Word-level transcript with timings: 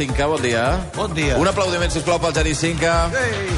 Cinca, 0.00 0.26
bon 0.26 0.40
dia. 0.40 0.80
Bon 0.96 1.12
dia. 1.12 1.36
Un 1.36 1.44
aplaudiment, 1.50 1.92
sisplau, 1.92 2.16
pel 2.22 2.32
Geri 2.32 2.54
Cinca. 2.56 3.10
Ei, 3.20 3.52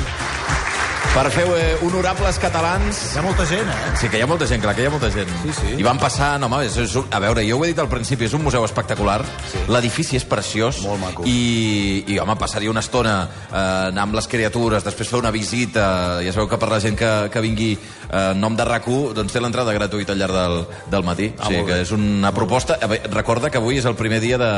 Per 1.13 1.27
fer 1.29 1.43
eh, 1.45 1.77
honorables 1.85 2.39
catalans. 2.41 2.99
hi 3.13 3.19
ha 3.21 3.23
molta 3.23 3.45
gent, 3.45 3.69
eh? 3.69 3.91
Sí, 4.01 4.09
que 4.09 4.17
hi 4.17 4.23
ha 4.25 4.27
molta 4.27 4.47
gent, 4.49 4.63
clar, 4.65 4.73
que 4.75 4.81
hi 4.81 4.87
ha 4.89 4.93
molta 4.95 5.11
gent. 5.13 5.29
Sí, 5.43 5.51
sí. 5.59 5.73
I 5.77 5.85
van 5.85 5.99
passar, 6.01 6.39
no, 6.41 6.49
home, 6.49 6.63
és, 6.65 6.79
és, 6.81 6.95
a 6.97 7.19
veure, 7.21 7.43
jo 7.45 7.59
ho 7.59 7.67
he 7.67 7.69
dit 7.69 7.81
al 7.83 7.91
principi, 7.91 8.25
és 8.25 8.33
un 8.33 8.41
museu 8.41 8.65
espectacular. 8.65 9.19
Sí. 9.51 9.61
L'edifici 9.69 10.17
és 10.17 10.25
preciós. 10.25 10.81
Molt 10.87 11.03
maco. 11.03 11.27
I, 11.29 12.01
i 12.09 12.17
home, 12.23 12.33
passaria 12.41 12.73
una 12.73 12.81
estona 12.81 13.13
eh, 13.29 13.91
anar 13.91 14.07
amb 14.07 14.17
les 14.17 14.29
criatures, 14.33 14.87
després 14.89 15.11
fer 15.13 15.21
una 15.21 15.31
visita. 15.35 15.85
Ja 16.25 16.33
sabeu 16.33 16.49
que 16.49 16.57
per 16.63 16.71
la 16.73 16.81
gent 16.81 16.97
que, 16.97 17.11
que 17.35 17.45
vingui 17.45 17.69
eh, 17.77 18.33
nom 18.41 18.57
de 18.57 18.65
rac 18.65 18.89
doncs 18.89 19.37
té 19.37 19.45
l'entrada 19.45 19.77
gratuïta 19.77 20.17
al 20.17 20.19
llarg 20.25 20.39
del, 20.39 20.57
del 20.97 21.05
matí. 21.05 21.29
Ah, 21.37 21.45
o 21.45 21.53
sigui 21.53 21.69
que 21.69 21.81
és 21.85 21.93
una 21.93 22.33
proposta... 22.33 22.81
Recorda 23.13 23.53
que 23.53 23.61
avui 23.61 23.77
és 23.83 23.85
el 23.87 24.01
primer 24.01 24.19
dia 24.25 24.41
de, 24.41 24.51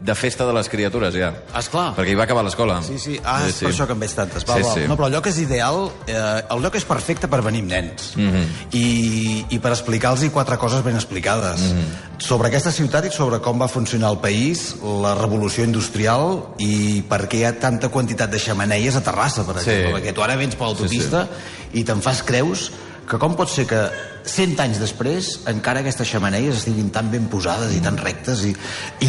de 0.00 0.16
festa 0.16 0.48
de 0.48 0.56
les 0.56 0.72
criatures, 0.72 1.12
ja. 1.20 1.34
Esclar. 1.60 1.92
Perquè 2.00 2.16
hi 2.16 2.18
va 2.18 2.24
acabar 2.24 2.48
l'escola. 2.48 2.80
Sí, 2.82 2.96
sí. 2.98 3.20
Ah, 3.22 3.42
és 3.46 3.60
per 3.60 3.74
això 3.74 3.84
que 3.86 3.92
en 3.92 4.00
veig 4.00 4.16
tantes. 4.16 4.48
Va, 4.48 4.56
Sí, 4.56 4.64
va. 4.64 4.72
sí. 4.74 4.88
No, 4.88 4.96
però 4.96 5.12
el 5.12 5.18
lloc 5.20 5.28
és 5.30 5.38
ideal, 5.44 5.90
eh, 6.06 6.42
el 6.50 6.62
lloc 6.62 6.76
és 6.78 6.84
perfecte 6.88 7.28
per 7.28 7.40
venir 7.42 7.62
amb 7.64 7.70
nens. 7.72 8.12
Mm. 8.16 8.28
-hmm. 8.30 8.46
I, 8.72 9.46
I 9.50 9.58
per 9.58 9.72
explicar-los 9.72 10.30
quatre 10.32 10.56
coses 10.56 10.82
ben 10.84 10.94
explicades. 10.94 11.60
Mm. 11.60 11.78
-hmm. 11.78 12.18
Sobre 12.18 12.48
aquesta 12.48 12.72
ciutat 12.72 13.04
i 13.06 13.10
sobre 13.10 13.40
com 13.40 13.60
va 13.60 13.68
funcionar 13.68 14.10
el 14.10 14.18
país, 14.18 14.76
la 14.82 15.14
revolució 15.14 15.64
industrial 15.64 16.54
i 16.58 17.02
per 17.08 17.28
què 17.28 17.34
hi 17.34 17.44
ha 17.44 17.58
tanta 17.58 17.88
quantitat 17.88 18.30
de 18.30 18.38
xamaneies 18.38 18.96
a 18.96 19.00
Terrassa, 19.00 19.44
per 19.44 19.60
Sí. 19.60 19.70
exemple. 19.70 20.00
Perquè 20.00 20.14
tu 20.14 20.22
ara 20.22 20.36
vens 20.36 20.54
per 20.54 20.66
l'autopista 20.66 21.22
sí, 21.22 21.28
sí. 21.72 21.80
i 21.80 21.84
te'n 21.84 22.02
fas 22.02 22.22
creus 22.22 22.70
que 23.08 23.18
com 23.18 23.34
pot 23.36 23.50
ser 23.50 23.64
que 23.68 23.80
100 24.28 24.58
anys 24.60 24.80
després 24.82 25.30
encara 25.50 25.80
aquestes 25.80 26.08
xamaneies 26.10 26.60
estiguin 26.60 26.90
tan 26.92 27.08
ben 27.10 27.28
posades 27.32 27.72
i 27.74 27.80
tan 27.84 27.96
rectes 28.00 28.44
i, 28.44 28.52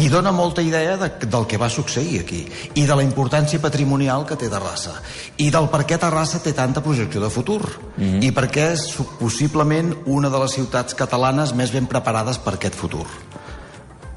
i 0.00 0.08
dona 0.12 0.32
molta 0.32 0.64
idea 0.64 0.96
de, 1.00 1.10
del 1.26 1.46
que 1.46 1.60
va 1.60 1.68
succeir 1.68 2.22
aquí 2.22 2.40
i 2.74 2.86
de 2.88 2.96
la 2.96 3.04
importància 3.04 3.60
patrimonial 3.60 4.24
que 4.26 4.38
té 4.40 4.48
Terrassa 4.50 4.96
i 5.44 5.50
del 5.52 5.68
per 5.72 5.84
què 5.84 6.00
Terrassa 6.00 6.40
té 6.42 6.54
tanta 6.56 6.82
projecció 6.84 7.20
de 7.20 7.30
futur 7.30 7.60
mm 7.60 8.04
-hmm. 8.04 8.24
i 8.24 8.32
per 8.32 8.48
què 8.50 8.72
és 8.72 8.86
possiblement 9.18 9.94
una 10.06 10.30
de 10.30 10.38
les 10.38 10.52
ciutats 10.52 10.94
catalanes 10.94 11.54
més 11.54 11.70
ben 11.72 11.86
preparades 11.86 12.38
per 12.38 12.54
aquest 12.54 12.74
futur 12.74 13.06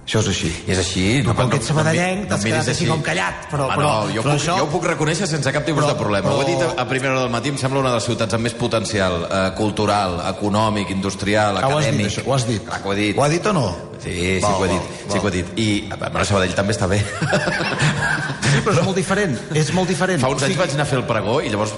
això 0.06 0.20
és 0.20 0.28
així 0.28 0.50
I 0.68 0.72
és 0.74 0.78
així. 0.82 1.04
Tu, 1.24 1.34
com 1.34 1.50
que 1.50 1.58
ets 1.62 1.68
sabadellenc, 1.72 2.28
t'has 2.28 2.44
miris 2.44 2.58
quedat 2.60 2.72
així 2.74 2.86
com 2.90 3.02
callat, 3.02 3.46
però- 3.52 3.68
Home, 3.70 3.76
però- 3.78 3.92
no, 4.08 4.14
jo, 4.14 4.22
però 4.22 4.34
puc, 4.34 4.42
això- 4.42 4.58
jo 4.58 4.66
ho 4.66 4.70
puc 4.74 4.84
reconèixer 4.92 5.28
sense 5.28 5.52
cap 5.56 5.64
tipus 5.66 5.84
Però- 5.84 5.94
de 5.94 6.00
problema. 6.00 6.30
Ho 6.34 6.42
he 6.42 6.46
dit 6.46 6.62
a, 6.62 6.82
a 6.82 6.88
primera 6.88 7.14
hora 7.14 7.22
del 7.22 7.30
matí, 7.32 7.50
em 7.50 7.58
sembla 7.58 7.80
una 7.80 7.90
de 7.90 7.96
les 7.96 8.04
ciutats 8.04 8.34
amb 8.34 8.44
més 8.44 8.54
potencial 8.54 9.28
eh, 9.32 9.52
cultural, 9.56 10.20
econòmic, 10.36 10.90
industrial, 10.92 11.58
Ah, 11.58 11.68
ho 11.68 11.78
has 11.78 11.86
dit, 11.86 11.94
acadèmic. 11.94 12.12
això, 12.12 12.28
ho 12.28 12.34
has 12.36 12.48
dit. 12.48 12.64
Clar 12.66 12.82
que 12.82 12.88
ho 12.90 12.94
he 12.94 12.96
dit. 12.98 13.18
Ho 13.18 13.24
ha 13.24 13.30
dit 13.30 13.46
o 13.46 13.54
no? 13.54 13.76
Sí, 14.04 14.12
sí 14.12 14.40
Val, 14.42 14.52
que 14.58 14.62
ho 14.62 14.66
he 14.66 14.70
dit. 14.70 14.82
val, 14.82 15.14
Sí 15.14 15.20
que 15.20 15.26
ho 15.26 15.30
he 15.30 15.32
dit. 15.32 15.60
I 15.60 15.88
a 15.90 15.96
veure, 15.96 16.26
Sabadell 16.26 16.54
també 16.56 16.74
està 16.74 16.88
bé. 16.88 17.00
Sí, 17.00 18.60
però 18.64 18.74
és 18.78 18.84
molt 18.86 18.98
diferent. 18.98 19.38
És 19.56 19.72
molt 19.74 19.88
diferent. 19.90 20.20
Fa 20.22 20.28
uns 20.30 20.42
O 20.42 20.46
anys 20.46 20.54
sigui, 20.54 20.60
vaig 20.66 20.74
anar 20.76 20.84
a 20.84 20.90
fer 20.90 21.00
el 21.00 21.06
pregó 21.10 21.40
i 21.42 21.50
llavors... 21.50 21.74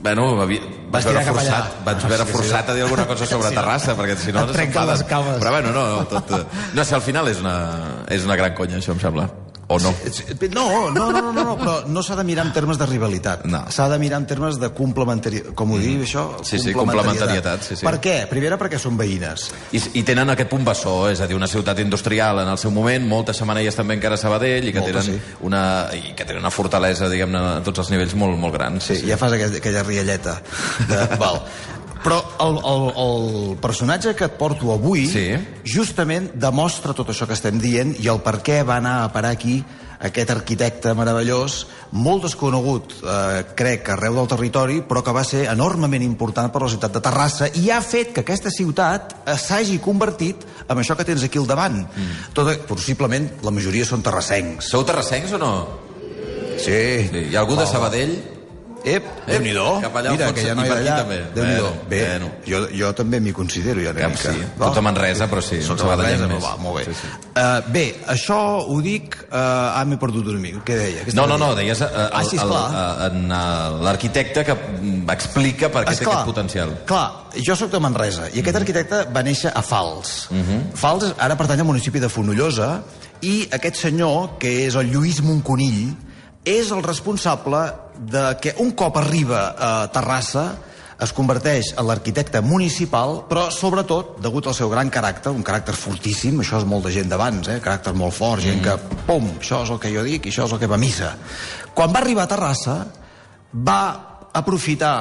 Bueno, 0.00 0.34
vaig 0.36 0.60
Vas 0.90 1.04
veure 1.04 1.22
forçat, 1.26 1.74
vaig 1.84 1.96
Ah, 2.02 2.08
veure 2.08 2.24
sí 2.24 2.24
que 2.24 2.32
sí. 2.32 2.36
forçat 2.38 2.68
a 2.70 2.74
dir 2.74 2.82
alguna 2.82 3.06
cosa 3.06 3.26
sobre 3.26 3.48
Sí. 3.50 3.54
Terrassa, 3.54 3.94
perquè 3.96 4.16
si 4.16 4.32
no... 4.32 4.40
Et 4.48 4.56
s'enfaden. 4.56 4.88
les 4.94 5.02
cames. 5.04 5.38
Però 5.42 5.50
bueno, 5.50 5.72
no, 5.76 5.84
no, 5.96 6.04
tot, 6.08 6.30
eh, 6.30 6.44
no 6.74 6.84
sé, 6.84 6.94
al 6.96 7.02
final 7.02 7.28
és 7.28 7.38
una, 7.40 7.54
és 8.08 8.24
una 8.24 8.36
gran 8.36 8.54
conya, 8.54 8.78
això 8.80 8.92
em 8.96 9.00
sembla. 9.00 9.28
O 9.70 9.78
no? 9.78 9.94
No, 10.50 10.90
no, 10.90 11.12
no, 11.12 11.22
no, 11.22 11.32
no, 11.32 11.44
no 11.44 11.52
però 11.60 11.74
no 11.86 12.02
s'ha 12.02 12.16
de 12.18 12.24
mirar 12.26 12.42
en 12.48 12.52
termes 12.52 12.78
de 12.80 12.86
rivalitat. 12.90 13.44
No. 13.46 13.60
S'ha 13.70 13.86
de 13.92 13.98
mirar 14.02 14.18
en 14.18 14.26
termes 14.26 14.58
de 14.58 14.72
complementarietat. 14.74 15.54
Com 15.54 15.70
ho 15.70 15.78
diu, 15.78 16.00
això? 16.02 16.24
Sí, 16.42 16.58
sí, 16.58 16.74
complementarietat, 16.74 17.62
sí, 17.68 17.78
sí. 17.78 17.86
Per 17.86 17.94
què? 18.02 18.16
Primera, 18.30 18.58
perquè 18.58 18.80
són 18.82 18.98
veïnes. 18.98 19.46
I, 19.70 19.82
I 20.00 20.04
tenen 20.08 20.34
aquest 20.34 20.50
punt 20.50 20.66
bessó, 20.66 20.96
és 21.12 21.22
a 21.22 21.30
dir, 21.30 21.38
una 21.38 21.46
ciutat 21.50 21.78
industrial 21.84 22.42
en 22.42 22.50
el 22.50 22.58
seu 22.58 22.74
moment, 22.74 23.06
moltes 23.06 23.38
xamaneies 23.38 23.78
també 23.78 23.94
encara 23.94 24.18
a 24.18 24.22
Sabadell, 24.24 24.66
i 24.66 24.74
que, 24.74 24.82
Moltes, 24.82 25.06
tenen, 25.06 25.22
sí. 25.22 25.38
una, 25.46 25.64
i 25.94 26.16
que 26.18 26.26
tenen 26.26 26.42
una 26.42 26.54
fortalesa, 26.54 27.06
diguem-ne, 27.12 27.44
a 27.60 27.66
tots 27.66 27.84
els 27.84 27.94
nivells 27.94 28.18
molt, 28.18 28.34
molt 28.42 28.58
grans. 28.58 28.90
Sí, 28.90 29.04
ja 29.06 29.20
fas 29.22 29.38
aquella, 29.38 29.62
aquella 29.62 29.86
rialleta. 29.86 30.40
De, 30.90 31.04
val. 31.22 31.44
Però 32.00 32.16
el, 32.40 32.56
el, 32.64 32.86
el 33.04 33.58
personatge 33.60 34.14
que 34.16 34.24
et 34.30 34.38
porto 34.40 34.72
avui 34.72 35.04
Sí. 35.10 35.26
justament 35.68 36.30
demostra 36.34 36.94
tot 36.96 37.10
això 37.12 37.26
que 37.28 37.36
estem 37.36 37.58
dient 37.60 37.92
i 38.00 38.08
el 38.08 38.22
per 38.24 38.38
què 38.40 38.62
va 38.64 38.78
anar 38.80 39.02
a 39.04 39.12
parar 39.12 39.34
aquí 39.36 39.58
aquest 40.00 40.30
arquitecte 40.32 40.94
meravellós, 40.96 41.66
molt 41.92 42.22
desconegut, 42.24 42.94
eh, 43.04 43.42
crec, 43.54 43.90
arreu 43.92 44.14
del 44.16 44.30
territori, 44.32 44.78
però 44.88 45.02
que 45.04 45.12
va 45.12 45.24
ser 45.28 45.42
enormement 45.52 46.00
important 46.02 46.48
per 46.50 46.62
la 46.62 46.70
ciutat 46.72 46.94
de 46.96 47.02
Terrassa 47.04 47.50
i 47.60 47.68
ha 47.68 47.82
fet 47.84 48.14
que 48.14 48.24
aquesta 48.24 48.48
ciutat 48.48 49.12
eh, 49.26 49.36
s'hagi 49.36 49.76
convertit 49.84 50.46
en 50.70 50.80
això 50.80 50.96
que 50.96 51.04
tens 51.04 51.22
aquí 51.22 51.36
al 51.36 51.46
davant. 51.46 51.82
Mm. 51.84 52.32
Tot, 52.32 52.48
possiblement 52.64 53.28
la 53.44 53.52
majoria 53.52 53.84
són 53.84 54.00
terrassencs. 54.00 54.72
Sou 54.72 54.88
terrassencs 54.88 55.36
o 55.36 55.38
no? 55.42 55.52
Sí. 56.56 57.08
Sí. 57.12 57.26
Hi 57.28 57.36
ha 57.36 57.44
algú 57.44 57.60
de 57.60 57.66
Sabadell? 57.68 58.16
Ep, 58.84 59.04
Déu-n'hi-do. 59.26 59.66
Cap 59.84 59.96
allà 60.00 60.10
al 60.10 60.16
Mira, 60.16 60.32
que 60.32 60.44
ja 60.44 60.54
no 60.54 60.64
hi 60.64 60.70
allà. 60.70 60.96
també. 61.02 61.18
Déu-n'hi-do. 61.34 61.70
Bueno, 61.70 61.88
Bé, 61.90 62.00
bueno. 62.08 62.30
jo, 62.46 62.60
jo 62.72 62.92
també 62.96 63.20
m'hi 63.20 63.32
considero 63.36 63.82
ja 63.84 63.90
una 63.90 64.00
Cap 64.06 64.10
mica. 64.16 64.32
sí. 64.32 64.44
Va. 64.56 64.66
Tot 64.66 64.78
a 64.78 64.84
Manresa, 64.86 65.28
però 65.30 65.42
sí, 65.44 65.56
un 65.60 65.78
sabadellenc 65.78 66.20
Manresa, 66.20 66.40
però 66.40 66.40
va, 66.48 66.62
molt 66.62 66.78
bé. 66.78 66.84
Sí, 66.84 66.94
sí. 67.00 67.10
Uh, 67.30 67.72
bé, 67.72 67.84
això 68.14 68.38
ho 68.66 68.80
dic... 68.80 69.16
Uh, 69.30 69.36
ah, 69.80 69.84
m'he 69.84 69.98
perdut 70.00 70.26
una 70.32 70.40
mica. 70.40 70.62
Què 70.64 70.78
deia? 70.78 71.04
Què 71.04 71.14
No, 71.14 71.26
no, 71.26 71.36
no, 71.38 71.54
deies 71.54 71.80
eh, 71.80 71.88
Ah, 72.10 72.24
sí, 72.24 72.36
l'arquitecte 73.84 74.44
que 74.44 74.54
mm, 74.54 75.04
explica 75.12 75.68
per 75.68 75.84
què 75.84 75.92
té 75.94 76.00
Esclar, 76.00 76.14
aquest 76.20 76.30
potencial. 76.32 76.74
Clar, 76.88 77.06
jo 77.36 77.56
sóc 77.58 77.70
de 77.72 77.80
Manresa 77.82 78.28
i 78.32 78.40
aquest 78.42 78.56
arquitecte 78.60 79.04
va 79.14 79.22
néixer 79.26 79.52
a 79.54 79.62
Fals. 79.62 80.28
Fals 80.78 81.12
ara 81.18 81.36
pertany 81.38 81.62
al 81.62 81.68
municipi 81.68 82.02
de 82.02 82.08
Fonollosa 82.12 82.70
i 83.26 83.42
aquest 83.52 83.76
senyor, 83.82 84.38
que 84.40 84.52
és 84.66 84.76
el 84.80 84.90
Lluís 84.92 85.20
Monconill, 85.24 85.92
és 86.48 86.70
el 86.72 86.82
responsable 86.82 87.60
de 88.00 88.24
que 88.40 88.54
un 88.58 88.72
cop 88.72 88.96
arriba 88.96 89.50
a 89.52 89.70
Terrassa 89.92 90.44
es 91.00 91.12
converteix 91.16 91.72
en 91.80 91.86
l'arquitecte 91.88 92.42
municipal, 92.44 93.22
però 93.28 93.46
sobretot, 93.52 94.18
degut 94.24 94.48
al 94.48 94.56
seu 94.56 94.68
gran 94.72 94.90
caràcter, 94.92 95.32
un 95.32 95.44
caràcter 95.44 95.76
fortíssim, 95.76 96.40
això 96.42 96.60
és 96.60 96.68
molt 96.68 96.84
de 96.84 96.92
gent 96.92 97.08
d'abans, 97.12 97.48
eh? 97.48 97.60
caràcter 97.64 97.94
molt 97.96 98.16
fort, 98.16 98.44
gent 98.44 98.60
que, 98.64 98.76
pum, 99.08 99.30
això 99.40 99.62
és 99.64 99.72
el 99.72 99.80
que 99.80 99.92
jo 99.92 100.04
dic 100.04 100.28
i 100.28 100.32
això 100.32 100.44
és 100.48 100.52
el 100.56 100.60
que 100.60 100.68
va 100.68 100.76
a 100.76 100.82
missa. 100.82 101.14
Quan 101.76 101.92
va 101.92 102.02
arribar 102.02 102.26
a 102.28 102.32
Terrassa, 102.34 102.76
va 103.52 103.82
aprofitar 104.36 104.94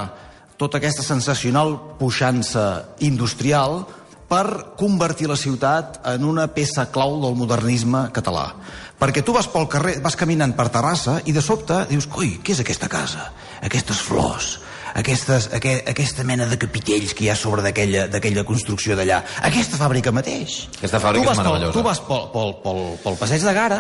tota 0.59 0.79
aquesta 0.79 1.03
sensacional 1.03 1.75
puixança 1.99 2.95
industrial 3.03 3.83
per 4.29 4.75
convertir 4.77 5.27
la 5.27 5.39
ciutat 5.39 5.99
en 6.11 6.25
una 6.27 6.47
peça 6.53 6.85
clau 6.93 7.17
del 7.23 7.35
modernisme 7.35 8.07
català. 8.13 8.51
Perquè 8.99 9.23
tu 9.23 9.31
vas 9.35 9.47
pel 9.47 9.69
carrer, 9.71 9.97
vas 10.03 10.17
caminant 10.19 10.51
per 10.57 10.67
Terrassa 10.73 11.21
i 11.25 11.35
de 11.35 11.43
sobte 11.43 11.85
dius, 11.87 12.09
coi, 12.11 12.33
què 12.43 12.51
és 12.51 12.59
aquesta 12.65 12.89
casa? 12.91 13.29
Aquestes 13.63 14.01
flors, 14.03 14.57
aquestes, 14.95 15.50
aqu 15.53 15.72
aquesta 15.91 16.23
mena 16.23 16.45
de 16.50 16.57
capitells 16.61 17.13
que 17.13 17.25
hi 17.25 17.29
ha 17.29 17.35
sobre 17.35 17.61
d'aquella 17.66 18.44
construcció 18.47 18.95
d'allà. 18.97 19.22
Aquesta 19.45 19.77
fàbrica 19.79 20.11
mateix. 20.16 20.67
Aquesta 20.79 21.00
fàbrica 21.03 21.25
tu 21.27 21.31
és 21.31 21.38
meravellosa. 21.41 21.72
Pel, 21.72 21.77
tu 21.79 21.83
vas 21.85 22.00
pel, 22.07 22.25
pel, 22.33 22.53
pel, 22.63 22.81
pel 23.03 23.17
passeig 23.22 23.44
de 23.45 23.53
Gara 23.53 23.79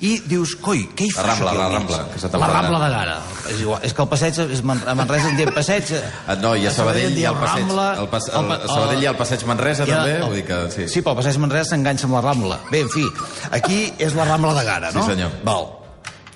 i 0.00 0.12
dius, 0.26 0.56
coi, 0.60 0.84
què 0.96 1.08
hi 1.08 1.12
La 1.16 1.22
fa 1.22 1.28
Rambla, 1.30 1.50
això 1.50 1.58
la 1.60 1.66
al 1.66 1.72
mig?" 1.72 1.90
Rambla, 1.90 1.98
que 2.30 2.38
La 2.44 2.50
Rambla 2.52 2.78
de 2.84 2.90
Gara. 2.94 3.16
És 3.50 3.60
igual, 3.60 3.80
és 3.88 3.94
que 3.94 4.02
el 4.02 4.08
passeig, 4.12 4.38
és 4.58 4.62
Man 4.62 4.82
a 4.86 4.94
Manresa 4.94 5.28
en 5.30 5.36
diem 5.40 5.52
passeig... 5.54 5.92
Ah, 6.26 6.36
no, 6.40 6.54
i 6.56 6.66
a 6.66 6.72
Sabadell 6.74 7.16
hi 7.18 7.24
ha 7.24 7.30
el 7.34 7.40
passeig, 7.40 7.66
Rambla, 7.66 7.88
el 8.04 8.08
pas, 8.12 8.28
el 8.28 8.44
el, 8.44 8.52
a 8.52 8.66
Sabadell 8.68 9.02
hi 9.02 9.06
ha 9.06 9.10
el 9.14 9.20
passeig 9.20 9.44
Manresa, 9.48 9.86
també, 9.88 10.16
el- 10.18 10.24
vull 10.24 10.34
dir 10.40 10.44
que 10.48 10.60
sí. 10.74 10.88
Sí, 10.88 11.02
però 11.02 11.16
el 11.16 11.22
passeig 11.22 11.38
Manresa 11.42 11.70
s'enganxa 11.74 12.06
amb 12.08 12.18
la 12.18 12.24
Rambla. 12.28 12.60
Bé, 12.70 12.80
en 12.86 12.90
fi, 12.92 13.04
aquí 13.50 13.92
és 13.98 14.14
la 14.14 14.24
Rambla 14.28 14.54
de 14.60 14.64
Gara, 14.64 14.90
no? 14.92 15.02
Sí, 15.04 15.14
senyor. 15.14 15.30
Val. 15.44 15.68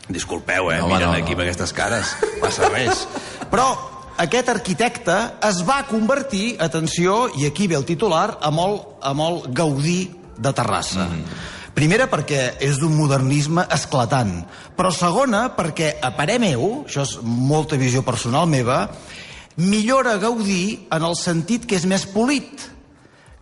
Disculpeu, 0.08 0.70
eh? 0.70 0.78
No, 0.82 0.88
Miren 0.88 1.08
no, 1.08 1.12
aquí 1.16 1.32
no. 1.32 1.38
amb 1.38 1.46
aquestes 1.46 1.72
cares. 1.72 2.10
Passa 2.42 2.68
res. 2.68 3.06
Però 3.50 3.70
aquest 4.22 4.48
arquitecte 4.52 5.16
es 5.48 5.62
va 5.66 5.82
convertir, 5.88 6.56
atenció, 6.62 7.28
i 7.38 7.46
aquí 7.48 7.66
ve 7.66 7.78
el 7.78 7.86
titular, 7.88 8.38
amb 8.42 8.62
el, 8.62 8.78
amb 9.02 9.24
el 9.24 9.40
Gaudí 9.56 9.98
de 10.38 10.52
Terrassa. 10.54 11.08
Mm. 11.08 11.42
Primera, 11.74 12.06
perquè 12.06 12.54
és 12.62 12.78
d'un 12.78 12.94
modernisme 12.94 13.64
esclatant. 13.74 14.36
Però 14.78 14.92
segona, 14.94 15.48
perquè, 15.56 15.96
a 15.98 16.12
parer 16.14 16.38
meu, 16.42 16.84
això 16.84 17.02
és 17.02 17.16
molta 17.24 17.78
visió 17.80 18.04
personal 18.06 18.46
meva, 18.46 18.84
millora 19.58 20.16
Gaudí 20.22 20.86
en 20.94 21.06
el 21.06 21.18
sentit 21.18 21.66
que 21.66 21.78
és 21.78 21.86
més 21.90 22.06
polit, 22.06 22.68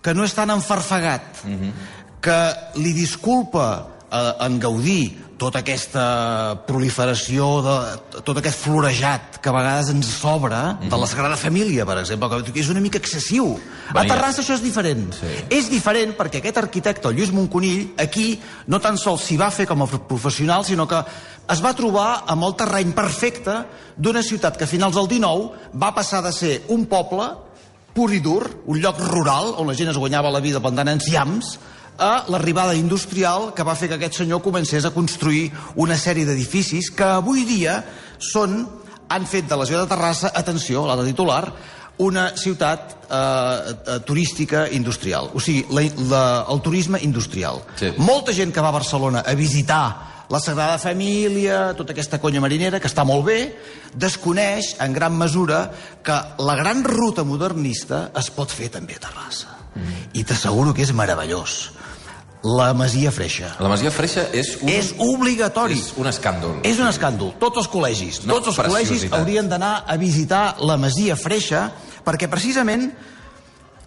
que 0.03 0.15
no 0.17 0.25
és 0.25 0.35
tan 0.35 0.51
enfarfegat, 0.51 1.45
mm 1.45 1.59
-hmm. 1.59 1.73
que 2.21 2.41
li 2.81 2.93
disculpa 2.93 3.89
a 4.13 4.47
en 4.47 4.59
Gaudí 4.61 5.03
tota 5.43 5.63
aquesta 5.63 6.05
proliferació, 6.69 7.47
de, 7.65 7.75
tot 8.23 8.39
aquest 8.39 8.61
florejat 8.63 9.41
que 9.43 9.51
a 9.51 9.55
vegades 9.57 9.89
ens 9.91 10.11
sobra, 10.21 10.61
de 10.83 10.99
la 11.01 11.09
Sagrada 11.11 11.39
Família, 11.41 11.87
per 11.89 11.97
exemple, 12.03 12.43
que 12.47 12.63
és 12.63 12.71
una 12.71 12.83
mica 12.85 13.01
excessiu. 13.01 13.57
A 13.91 13.97
Venia. 13.97 14.13
Terrassa 14.15 14.45
això 14.45 14.55
és 14.55 14.63
diferent. 14.63 15.09
Sí. 15.17 15.33
És 15.51 15.71
diferent 15.73 16.15
perquè 16.19 16.39
aquest 16.39 16.61
arquitecte, 16.63 17.11
el 17.11 17.19
Lluís 17.19 17.35
Monconill, 17.35 17.95
aquí 17.99 18.37
no 18.71 18.79
tan 18.85 19.01
sols 19.01 19.27
s'hi 19.27 19.41
va 19.41 19.51
fer 19.51 19.67
com 19.71 19.83
a 19.83 19.91
professional, 19.91 20.67
sinó 20.69 20.87
que 20.87 21.03
es 21.51 21.65
va 21.65 21.75
trobar 21.75 22.23
amb 22.31 22.47
el 22.47 22.55
terreny 22.61 22.95
perfecte 22.95 23.57
d'una 23.97 24.23
ciutat 24.23 24.61
que 24.61 24.69
a 24.69 24.71
finals 24.71 24.95
del 25.01 25.11
19 25.11 25.75
va 25.75 25.91
passar 25.97 26.23
de 26.23 26.31
ser 26.37 26.55
un 26.71 26.87
poble 26.87 27.33
pur 27.93 28.09
i 28.15 28.23
dur, 28.25 28.47
un 28.71 28.79
lloc 28.81 29.01
rural 29.11 29.57
on 29.61 29.69
la 29.69 29.77
gent 29.77 29.91
es 29.91 29.99
guanyava 30.01 30.31
la 30.33 30.41
vida 30.41 30.63
plantant 30.65 30.95
enciams, 30.95 31.57
a 31.99 32.25
l'arribada 32.33 32.75
industrial 32.75 33.53
que 33.57 33.67
va 33.67 33.77
fer 33.79 33.91
que 33.91 33.99
aquest 33.99 34.23
senyor 34.23 34.43
comencés 34.45 34.85
a 34.85 34.93
construir 34.95 35.51
una 35.77 35.99
sèrie 35.99 36.27
d'edificis 36.29 36.91
que 36.95 37.09
avui 37.19 37.45
dia 37.49 37.81
són, 38.19 38.63
han 39.13 39.27
fet 39.29 39.49
de 39.49 39.59
la 39.59 39.67
ciutat 39.69 39.87
de 39.87 39.95
Terrassa, 39.95 40.33
atenció, 40.35 40.87
la 40.89 40.97
de 40.97 41.11
titular, 41.11 41.45
una 42.03 42.31
ciutat 42.37 42.97
eh, 43.05 43.17
eh, 43.17 43.99
turística 44.07 44.67
industrial. 44.73 45.31
O 45.35 45.41
sigui, 45.41 45.67
la, 45.71 45.85
la, 46.09 46.25
el 46.51 46.63
turisme 46.65 46.99
industrial. 47.05 47.61
Sí. 47.77 47.93
Molta 47.99 48.33
gent 48.33 48.55
que 48.55 48.65
va 48.65 48.73
a 48.73 48.79
Barcelona 48.81 49.23
a 49.27 49.35
visitar 49.39 49.85
la 50.33 50.41
Sagrada 50.41 50.79
Família, 50.81 51.75
tota 51.77 51.93
aquesta 51.93 52.17
conya 52.19 52.41
marinera, 52.41 52.81
que 52.81 52.89
està 52.89 53.05
molt 53.05 53.27
bé, 53.27 53.41
desconeix, 53.93 54.79
en 54.81 54.95
gran 54.97 55.13
mesura, 55.19 55.67
que 56.03 56.17
la 56.41 56.57
gran 56.57 56.81
ruta 56.89 57.27
modernista 57.29 58.07
es 58.17 58.33
pot 58.33 58.49
fer 58.51 58.73
també 58.73 58.97
a 58.97 59.05
Terrassa. 59.05 59.62
Mm. 59.75 59.93
I 60.13 60.25
t'asseguro 60.25 60.75
que 60.75 60.83
és 60.83 60.93
meravellós. 60.93 61.71
La 62.43 62.73
Masia 62.75 63.13
Freixa. 63.15 63.53
La 63.63 63.69
Masia 63.71 63.91
Freixa 63.95 64.25
és 64.35 64.57
un... 64.61 64.69
És 64.69 64.95
obligatori. 64.99 65.77
És 65.79 65.93
un 65.97 66.07
escàndol. 66.11 66.57
És 66.67 66.81
un 66.83 66.89
escàndol. 66.91 67.37
Tots 67.39 67.59
els 67.63 67.69
col·legis, 67.71 68.25
No, 68.27 68.35
tots 68.41 68.49
els 68.51 68.59
col·legis 68.59 69.07
haurien 69.15 69.49
d'anar 69.49 69.85
a 69.87 69.97
visitar 69.97 70.57
la 70.59 70.77
Masia 70.77 71.15
Freixa 71.17 71.69
perquè 72.05 72.29
precisament 72.29 72.91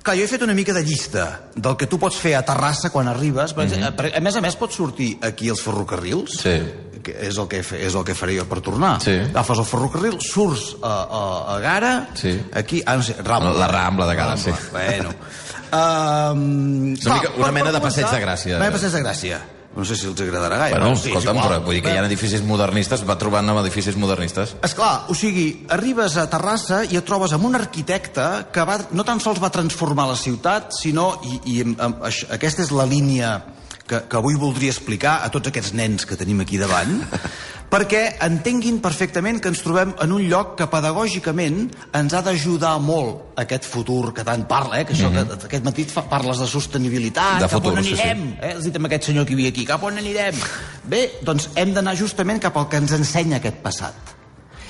Clar, 0.05 0.13
jo 0.19 0.21
he 0.21 0.29
fet 0.29 0.43
una 0.45 0.53
mica 0.53 0.69
de 0.71 0.83
llista 0.85 1.49
del 1.55 1.73
que 1.81 1.87
tu 1.89 1.97
pots 1.97 2.19
fer 2.21 2.35
a 2.37 2.43
Terrassa 2.45 2.91
quan 2.93 3.07
arribes. 3.09 3.55
Mm 3.55 3.61
-hmm. 3.65 4.13
A 4.17 4.19
més 4.21 4.35
a 4.35 4.41
més, 4.41 4.55
pots 4.55 4.75
sortir 4.75 5.17
aquí 5.19 5.49
als 5.49 5.61
ferrocarrils, 5.61 6.29
Sí. 6.43 6.61
que 7.01 7.11
és 7.27 7.35
el 7.37 7.47
que, 7.47 7.63
fe- 7.63 7.81
és 7.87 7.95
el 7.95 8.03
que 8.03 8.13
faré 8.13 8.37
jo 8.37 8.45
per 8.45 8.61
tornar. 8.61 9.01
Sí. 9.01 9.09
Agafes 9.33 9.57
el 9.57 9.65
ferrocarril, 9.65 10.17
surts 10.21 10.75
a, 10.83 11.07
a, 11.09 11.55
a 11.55 11.59
Gara, 11.59 12.09
Sí. 12.13 12.39
aquí, 12.53 12.83
ah, 12.85 12.97
no 12.97 13.01
sé, 13.01 13.15
Rambla. 13.23 13.53
La 13.53 13.67
Rambla 13.67 14.05
de 14.05 14.15
Gara, 14.15 14.35
Rambla, 14.35 14.55
sí. 14.55 14.61
Bueno. 14.71 15.09
Um, 15.71 16.95
Una 17.06 17.15
mica- 17.15 17.31
una 17.38 17.51
mena 17.51 17.71
de 17.71 17.81
passeig 17.81 18.07
de 18.09 18.21
Gràcia. 18.23 18.56
Una 18.56 18.65
mena 18.65 18.71
de 18.71 18.79
passeig 18.79 18.94
de 18.94 19.01
Gràcia. 19.03 19.39
No 19.75 19.83
sé 19.83 19.97
si 20.00 20.06
els 20.07 20.21
agradarà 20.23 20.56
gaire. 20.57 20.77
Bueno, 20.79 20.95
sí, 20.95 21.09
és 21.09 21.17
escolta'm, 21.17 21.41
però 21.44 21.57
vull 21.65 21.75
dir 21.75 21.81
que 21.83 21.91
hi 21.91 21.97
ha 22.00 22.06
edificis 22.07 22.41
modernistes, 22.47 23.01
va 23.03 23.17
trobant 23.19 23.50
amb 23.51 23.59
edificis 23.59 23.97
modernistes. 24.00 24.53
Esclar, 24.63 25.03
o 25.12 25.13
sigui, 25.13 25.65
arribes 25.67 26.15
a 26.15 26.29
Terrassa 26.31 26.85
i 26.85 26.95
et 26.95 27.03
trobes 27.03 27.33
amb 27.35 27.44
un 27.50 27.56
arquitecte 27.59 28.45
que 28.56 28.63
va, 28.63 28.77
no 28.95 29.03
tan 29.03 29.19
sols 29.19 29.41
va 29.44 29.50
transformar 29.51 30.07
la 30.07 30.15
ciutat, 30.15 30.71
sinó, 30.71 31.19
i, 31.27 31.41
i 31.57 31.63
això- 31.65 32.31
aquesta 32.31 32.63
és 32.63 32.71
la 32.71 32.85
línia 32.88 33.33
que, 33.85 34.00
que 34.07 34.18
avui 34.18 34.35
voldria 34.39 34.71
explicar 34.71 35.19
a 35.25 35.29
tots 35.29 35.51
aquests 35.51 35.73
nens 35.73 36.06
que 36.07 36.15
tenim 36.15 36.39
aquí 36.39 36.57
davant, 36.57 37.03
perquè 37.69 38.01
entenguin 38.23 38.77
perfectament 38.83 39.39
que 39.41 39.50
ens 39.51 39.62
trobem 39.65 39.94
en 40.01 40.12
un 40.15 40.23
lloc 40.29 40.53
que 40.59 40.67
pedagògicament 40.71 41.63
ens 41.97 42.13
ha 42.13 42.21
d'ajudar 42.23 42.75
molt 42.79 43.39
aquest 43.41 43.65
futur 43.67 44.13
que 44.15 44.23
tant 44.23 44.45
parla, 44.47 44.79
eh? 44.79 44.85
que 44.85 44.94
això, 44.94 45.09
que 45.12 45.47
aquest 45.50 45.65
matí 45.65 45.85
fa, 45.89 46.06
parles 46.09 46.39
de 46.39 46.47
sostenibilitat, 46.47 47.35
Mhm. 47.35 47.39
De 47.41 47.50
cap 47.50 47.62
futur, 47.63 47.77
on 47.77 47.83
sí, 47.83 47.95
sí. 47.95 48.01
anirem, 48.01 48.38
eh? 48.41 48.53
has 48.56 48.63
dit 48.63 48.75
amb 48.75 48.85
aquest 48.85 49.03
senyor 49.09 49.25
que 49.25 49.33
hi 49.33 49.35
havia 49.35 49.50
aquí, 49.50 49.65
cap 49.65 49.83
on 49.83 49.97
anirem? 49.97 50.35
Bé, 50.83 51.19
doncs 51.23 51.50
hem 51.56 51.73
d'anar 51.73 51.95
justament 51.97 52.39
cap 52.39 52.56
al 52.57 52.69
que 52.69 52.77
ens 52.77 52.91
ensenya 52.91 53.38
aquest 53.38 53.57
passat. 53.63 53.95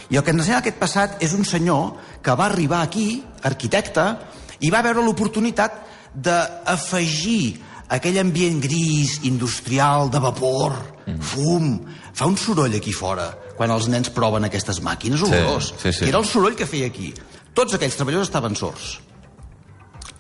I 0.10 0.18
el 0.18 0.24
que 0.24 0.32
ens 0.32 0.42
ensenya 0.42 0.60
aquest 0.60 0.78
passat 0.80 1.22
és 1.22 1.34
un 1.34 1.46
senyor 1.46 1.96
que 2.22 2.36
va 2.36 2.46
arribar 2.46 2.82
aquí, 2.82 3.24
arquitecte, 3.44 4.18
i 4.62 4.70
va 4.72 4.82
veure 4.82 5.04
l'oportunitat 5.04 5.84
d'afegir 6.16 7.60
aquell 7.90 8.18
ambient 8.20 8.62
gris, 8.62 9.20
industrial, 9.24 10.10
de 10.10 10.20
vapor, 10.20 10.74
fum... 11.20 11.86
Fa 12.16 12.28
un 12.30 12.38
soroll 12.40 12.78
aquí 12.78 12.94
fora, 12.96 13.28
quan 13.58 13.74
els 13.76 13.90
nens 13.92 14.12
proven 14.16 14.48
aquestes 14.48 14.80
màquines, 14.84 15.24
horrorós. 15.26 15.74
sí, 15.82 15.92
sí. 15.92 16.06
Que 16.06 16.14
era 16.14 16.22
el 16.22 16.28
soroll 16.30 16.56
que 16.56 16.68
feia 16.70 16.88
aquí. 16.88 17.12
Tots 17.56 17.76
aquells 17.76 17.98
treballadors 18.00 18.30
estaven 18.30 18.56
sords. 18.56 19.00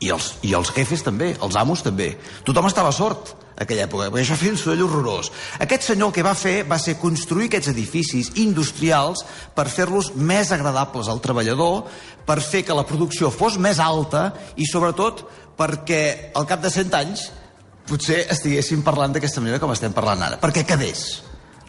I 0.03 0.11
els, 0.11 0.33
I 0.43 0.51
els 0.57 0.73
jefes 0.75 1.05
també, 1.05 1.37
els 1.41 1.55
amos 1.55 1.83
també. 1.85 2.17
Tothom 2.43 2.67
estava 2.67 2.91
sort 2.91 3.31
aquella 3.55 3.85
època, 3.87 4.09
perquè 4.11 4.25
això 4.25 4.35
feia 4.35 4.51
un 4.51 4.59
soroll 4.59 4.83
horrorós. 4.83 5.31
Aquest 5.63 5.87
senyor 5.87 6.11
el 6.11 6.15
que 6.17 6.25
va 6.25 6.33
fer 6.35 6.55
va 6.67 6.77
ser 6.81 6.97
construir 6.99 7.47
aquests 7.47 7.71
edificis 7.71 8.33
industrials 8.43 9.23
per 9.55 9.69
fer-los 9.71 10.11
més 10.15 10.51
agradables 10.51 11.07
al 11.07 11.23
treballador, 11.23 11.85
per 12.27 12.41
fer 12.43 12.65
que 12.67 12.75
la 12.75 12.83
producció 12.87 13.31
fos 13.31 13.55
més 13.55 13.79
alta 13.79 14.33
i, 14.57 14.67
sobretot, 14.67 15.23
perquè 15.55 16.35
al 16.35 16.47
cap 16.49 16.59
de 16.59 16.73
100 16.73 16.99
anys 16.99 17.29
potser 17.87 18.25
estiguéssim 18.33 18.83
parlant 18.83 19.15
d'aquesta 19.15 19.39
manera 19.39 19.61
com 19.63 19.71
estem 19.71 19.95
parlant 19.95 20.27
ara. 20.27 20.41
Perquè 20.43 20.65
quedés. 20.67 21.23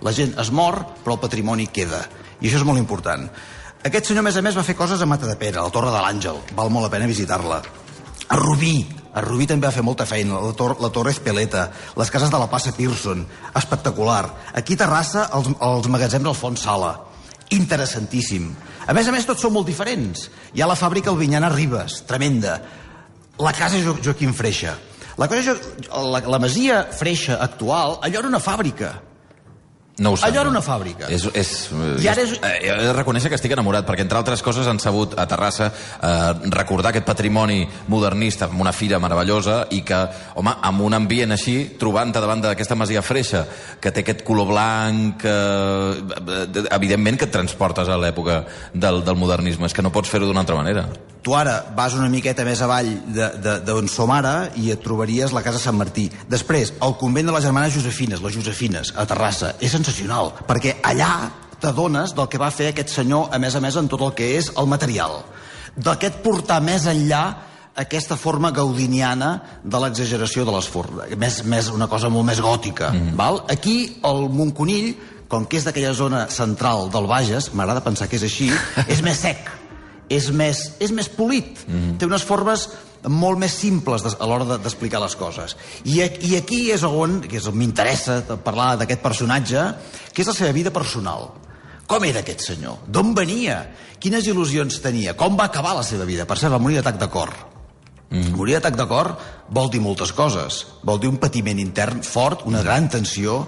La 0.04 0.12
gent 0.12 0.34
es 0.38 0.50
mor, 0.52 0.82
però 1.04 1.14
el 1.16 1.22
patrimoni 1.22 1.66
queda. 1.72 2.02
I 2.40 2.48
això 2.50 2.60
és 2.60 2.66
molt 2.68 2.78
important. 2.78 3.28
Aquest 3.86 4.10
senyor, 4.10 4.24
a 4.24 4.26
més 4.28 4.36
a 4.36 4.42
més, 4.42 4.56
va 4.58 4.64
fer 4.66 4.74
coses 4.76 5.00
a 5.00 5.06
Matadepera, 5.08 5.60
a 5.60 5.64
la 5.68 5.72
Torre 5.72 5.92
de 5.94 6.00
l'Àngel. 6.02 6.40
Val 6.58 6.70
molt 6.74 6.84
la 6.88 6.92
pena 6.92 7.06
visitar-la. 7.08 7.62
A 8.28 8.36
Rubí. 8.36 8.84
A 9.16 9.22
Rubí 9.24 9.46
també 9.46 9.66
va 9.68 9.72
fer 9.72 9.84
molta 9.86 10.04
feina. 10.04 10.40
La, 10.42 10.52
tor 10.52 10.74
la 10.82 10.90
Torre 10.92 11.12
Espeleta, 11.14 11.70
les 11.96 12.10
cases 12.10 12.30
de 12.30 12.38
la 12.42 12.48
Passa 12.50 12.72
Pearson. 12.76 13.22
Espectacular. 13.54 14.24
Aquí 14.54 14.74
a 14.74 14.82
Terrassa, 14.82 15.28
els, 15.38 15.48
els 15.60 15.88
magatzems 15.88 16.26
Alfons 16.32 16.60
Sala. 16.66 16.92
Interessantíssim. 17.56 18.50
A 18.86 18.92
més 18.94 19.08
a 19.08 19.12
més, 19.14 19.24
tots 19.26 19.40
són 19.42 19.54
molt 19.54 19.66
diferents. 19.70 20.26
Hi 20.54 20.60
ha 20.62 20.68
la 20.68 20.76
fàbrica 20.78 21.10
Albinyana 21.10 21.48
Ribes, 21.54 22.02
tremenda. 22.06 22.58
La 23.40 23.52
casa 23.56 23.80
jo 23.82 23.96
Joaquim 24.02 24.34
Freixa. 24.34 24.76
La, 25.16 25.26
cosa, 25.28 25.54
jo- 25.54 26.02
la, 26.12 26.20
la 26.26 26.38
masia 26.42 26.82
Freixa 26.92 27.38
actual, 27.40 27.96
allò 28.04 28.20
era 28.20 28.28
una 28.28 28.40
fàbrica. 28.42 28.92
No 29.98 30.10
ho 30.12 30.16
sé. 30.18 30.26
Allò 30.28 30.42
era 30.42 30.50
una 30.50 30.60
fàbrica. 30.60 31.06
És, 31.08 31.24
és, 31.32 31.70
I 32.04 32.08
ara 32.08 32.20
és- 32.22 32.34
eh, 32.42 32.68
he 32.68 32.74
de 32.84 32.92
reconèixer 32.92 33.30
que 33.32 33.38
estic 33.38 33.52
enamorat, 33.52 33.86
perquè 33.88 34.02
entre 34.04 34.18
altres 34.18 34.42
coses 34.44 34.66
han 34.68 34.78
sabut 34.78 35.14
a 35.18 35.24
Terrassa 35.26 35.70
eh, 35.72 36.32
recordar 36.52 36.90
aquest 36.90 37.06
patrimoni 37.06 37.62
modernista 37.88 38.44
amb 38.44 38.60
una 38.60 38.72
fira 38.76 38.98
meravellosa 39.00 39.66
i 39.70 39.80
que, 39.80 40.02
home, 40.34 40.52
amb 40.60 40.82
un 40.84 40.92
ambient 40.94 41.32
així, 41.32 41.56
trobant-te 41.80 42.20
davant 42.20 42.42
d'aquesta 42.44 42.76
masia 42.76 43.00
freixa, 43.00 43.46
que 43.80 43.90
té 43.90 44.04
aquest 44.04 44.22
color 44.22 44.46
blanc, 44.52 45.24
eh, 45.24 46.66
evidentment 46.76 47.16
que 47.18 47.24
et 47.24 47.32
transportes 47.32 47.88
a 47.88 47.96
l'època 47.96 48.42
del, 48.74 49.02
del 49.04 49.16
modernisme, 49.16 49.64
és 49.66 49.72
que 49.72 49.82
no 49.82 49.90
pots 49.92 50.10
fer-ho 50.12 50.26
d'una 50.28 50.40
altra 50.44 50.56
manera. 50.60 50.88
Tu 51.26 51.34
ara 51.34 51.56
vas 51.74 51.94
una 51.98 52.06
miqueta 52.06 52.44
més 52.46 52.60
avall 52.62 52.86
d'on 53.66 53.88
som 53.90 54.12
ara 54.14 54.52
i 54.62 54.68
et 54.70 54.82
trobaries 54.84 55.32
la 55.34 55.40
casa 55.42 55.58
Sant 55.58 55.74
Martí. 55.74 56.04
Després, 56.30 56.70
el 56.86 56.94
convent 57.00 57.26
de 57.26 57.34
les 57.34 57.42
germanes 57.42 57.74
Josefines, 57.74 58.22
les 58.22 58.36
Josefines, 58.36 58.92
a 58.94 59.08
Terrassa. 59.10 59.56
És 59.58 59.74
sensacional, 59.74 60.30
perquè 60.46 60.76
allà 60.86 61.08
t'adones 61.58 62.14
del 62.14 62.30
que 62.30 62.38
va 62.38 62.52
fer 62.54 62.70
aquest 62.70 62.94
senyor, 62.94 63.34
a 63.34 63.42
més 63.42 63.58
a 63.58 63.64
més, 63.64 63.74
en 63.74 63.90
tot 63.90 64.06
el 64.06 64.14
que 64.14 64.30
és 64.36 64.52
el 64.54 64.70
material. 64.70 65.18
D'aquest 65.74 66.22
portar 66.22 66.60
més 66.62 66.86
enllà 66.86 67.24
aquesta 67.74 68.14
forma 68.14 68.54
gaudiniana 68.54 69.32
de 69.64 69.82
l'exageració 69.82 70.46
de 70.46 70.54
les 70.54 70.70
formes. 70.70 71.18
Més, 71.18 71.42
més, 71.42 71.74
una 71.74 71.90
cosa 71.90 72.06
molt 72.06 72.30
més 72.30 72.38
gòtica. 72.38 72.92
Mm 72.92 73.02
-hmm. 73.02 73.16
val? 73.18 73.42
Aquí, 73.50 73.98
el 74.04 74.28
Montconill, 74.30 74.94
com 75.26 75.44
que 75.44 75.56
és 75.56 75.64
d'aquella 75.64 75.92
zona 75.92 76.28
central 76.30 76.88
del 76.88 77.06
Bages, 77.10 77.52
m'agrada 77.52 77.82
pensar 77.82 78.06
que 78.06 78.14
és 78.14 78.22
així, 78.22 78.52
és 78.86 79.02
més 79.02 79.18
sec 79.18 79.65
és 80.08 80.28
més, 80.30 80.72
és 80.80 80.92
més 80.94 81.08
polit. 81.08 81.64
Mm. 81.66 81.96
Té 81.98 82.06
unes 82.06 82.22
formes 82.26 82.68
molt 83.06 83.38
més 83.38 83.52
simples 83.54 84.02
a 84.06 84.26
l'hora 84.26 84.44
de- 84.44 84.58
d'explicar 84.62 85.00
les 85.02 85.14
coses. 85.16 85.56
I, 85.84 86.00
I 86.02 86.36
aquí 86.36 86.70
és 86.74 86.82
on, 86.86 87.20
que 87.22 87.36
és 87.38 87.46
on 87.46 87.54
m'interessa 87.58 88.20
de 88.26 88.36
parlar 88.36 88.76
d'aquest 88.78 89.02
personatge, 89.02 89.66
que 90.12 90.22
és 90.22 90.28
la 90.30 90.34
seva 90.34 90.52
vida 90.52 90.70
personal. 90.74 91.30
Com 91.86 92.02
era 92.04 92.20
aquest 92.24 92.40
senyor? 92.42 92.80
D'on 92.90 93.12
venia? 93.14 93.60
Quines 94.02 94.26
il·lusions 94.26 94.80
tenia? 94.82 95.14
Com 95.14 95.36
va 95.38 95.44
acabar 95.46 95.76
la 95.76 95.84
seva 95.86 96.04
vida? 96.04 96.26
Per 96.26 96.36
cert, 96.38 96.50
va 96.52 96.58
morir 96.58 96.80
d'atac 96.80 96.98
de 96.98 97.08
cor. 97.08 97.30
Mm. 98.10 98.34
Morir 98.38 98.56
d'atac 98.58 98.76
de 98.78 98.86
cor 98.90 99.12
vol 99.50 99.70
dir 99.70 99.80
moltes 99.80 100.12
coses. 100.12 100.64
Vol 100.82 100.98
dir 101.02 101.08
un 101.10 101.18
patiment 101.22 101.58
intern 101.62 102.02
fort, 102.02 102.42
una 102.46 102.62
gran 102.62 102.88
tensió, 102.90 103.46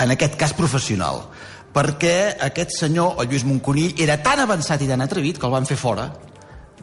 en 0.00 0.10
aquest 0.12 0.36
cas 0.40 0.52
professional. 0.56 1.26
Perquè 1.74 2.36
aquest 2.48 2.74
senyor, 2.74 3.20
el 3.22 3.30
Lluís 3.30 3.44
Monconill, 3.46 3.94
era 4.02 4.18
tan 4.22 4.42
avançat 4.42 4.82
i 4.82 4.88
tan 4.90 5.04
atrevit 5.04 5.38
que 5.38 5.46
el 5.46 5.54
van 5.54 5.68
fer 5.68 5.78
fora 5.78 6.08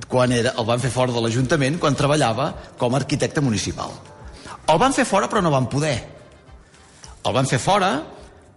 quan 0.08 0.32
era, 0.32 0.54
el 0.62 0.68
van 0.68 0.80
fer 0.80 0.92
fora 0.94 1.12
de 1.12 1.24
l'Ajuntament 1.24 1.80
quan 1.82 1.98
treballava 1.98 2.52
com 2.78 2.94
a 2.94 3.02
arquitecte 3.02 3.42
municipal. 3.42 3.92
El 4.68 4.80
van 4.80 4.94
fer 4.94 5.08
fora 5.10 5.28
però 5.28 5.42
no 5.42 5.52
van 5.52 5.68
poder. 5.72 5.98
El 7.26 7.36
van 7.36 7.50
fer 7.50 7.60
fora 7.60 7.92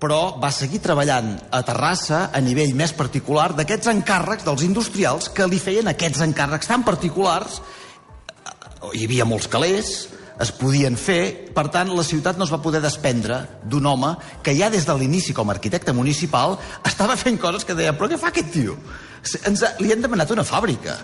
però 0.00 0.38
va 0.40 0.48
seguir 0.54 0.80
treballant 0.80 1.34
a 1.52 1.60
Terrassa 1.66 2.30
a 2.32 2.40
nivell 2.40 2.72
més 2.78 2.94
particular 2.96 3.50
d'aquests 3.56 3.90
encàrrecs 3.92 4.46
dels 4.46 4.64
industrials 4.64 5.28
que 5.34 5.48
li 5.50 5.58
feien 5.60 5.90
aquests 5.92 6.22
encàrrecs 6.24 6.70
tan 6.70 6.86
particulars 6.86 7.60
hi 8.96 9.04
havia 9.04 9.26
molts 9.28 9.48
calés, 9.52 10.08
es 10.40 10.50
podien 10.56 10.96
fer, 10.96 11.52
per 11.54 11.66
tant, 11.72 11.90
la 11.92 12.04
ciutat 12.06 12.38
no 12.40 12.46
es 12.46 12.52
va 12.52 12.62
poder 12.64 12.80
desprendre 12.80 13.42
d'un 13.68 13.86
home 13.86 14.14
que 14.42 14.54
ja 14.56 14.70
des 14.72 14.86
de 14.88 14.96
l'inici 14.96 15.34
com 15.36 15.50
a 15.50 15.54
arquitecte 15.56 15.92
municipal 15.92 16.56
estava 16.86 17.18
fent 17.20 17.38
coses 17.40 17.66
que 17.68 17.76
deia, 17.76 17.92
però 17.96 18.08
què 18.08 18.18
fa 18.20 18.32
aquest 18.32 18.52
tio? 18.54 18.78
Ens 19.20 19.60
ha, 19.60 19.74
li 19.84 19.92
han 19.92 20.00
demanat 20.00 20.30
una 20.32 20.46
fàbrica. 20.48 20.94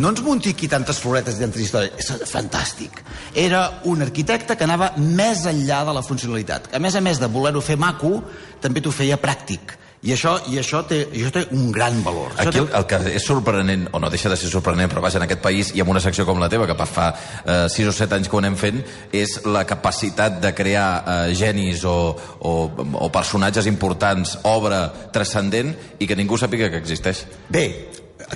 No 0.00 0.08
ens 0.08 0.22
munti 0.24 0.54
aquí 0.54 0.68
tantes 0.72 0.96
floretes 1.02 1.36
i 1.36 1.42
tantes 1.44 1.66
històries. 1.66 1.92
És 2.00 2.30
fantàstic. 2.30 3.02
Era 3.36 3.82
un 3.84 4.00
arquitecte 4.00 4.56
que 4.56 4.64
anava 4.64 4.94
més 4.96 5.44
enllà 5.44 5.82
de 5.84 5.96
la 5.98 6.04
funcionalitat. 6.06 6.70
A 6.72 6.80
més 6.80 6.96
a 6.96 7.04
més 7.04 7.20
de 7.20 7.28
voler-ho 7.28 7.60
fer 7.60 7.76
maco, 7.76 8.22
també 8.64 8.80
t'ho 8.80 8.94
feia 8.96 9.20
pràctic. 9.20 9.76
I 10.04 10.12
això, 10.12 10.36
i 10.52 10.58
això, 10.60 10.82
té, 10.86 10.98
i 11.16 11.22
això 11.24 11.32
té 11.32 11.42
un 11.56 11.70
gran 11.72 11.96
valor. 12.04 12.34
Això 12.36 12.50
Aquí 12.52 12.58
el, 12.60 12.68
el 12.78 12.84
que 12.86 12.98
és 13.16 13.24
sorprenent, 13.26 13.88
o 13.96 13.98
no 13.98 14.10
deixa 14.12 14.28
de 14.30 14.36
ser 14.38 14.50
sorprenent, 14.52 14.90
però 14.92 15.00
vaja, 15.02 15.18
en 15.18 15.24
aquest 15.24 15.40
país 15.42 15.72
i 15.74 15.80
amb 15.82 15.90
una 15.90 16.02
secció 16.04 16.26
com 16.28 16.38
la 16.38 16.48
teva, 16.52 16.66
que 16.68 16.76
fa 16.86 17.08
eh, 17.42 17.66
6 17.72 17.88
o 17.88 17.94
7 17.96 18.14
anys 18.18 18.28
que 18.28 18.36
ho 18.36 18.42
anem 18.42 18.54
fent, 18.60 18.82
és 19.10 19.40
la 19.48 19.64
capacitat 19.66 20.38
de 20.44 20.52
crear 20.54 20.88
eh, 21.00 21.34
genis 21.34 21.82
o, 21.88 21.96
o, 22.38 22.54
o 23.00 23.08
personatges 23.10 23.66
importants, 23.66 24.36
obra 24.44 24.84
transcendent, 25.12 25.74
i 25.98 26.06
que 26.06 26.14
ningú 26.18 26.38
sàpiga 26.38 26.68
que 26.70 26.78
existeix. 26.84 27.24
Bé, 27.50 27.66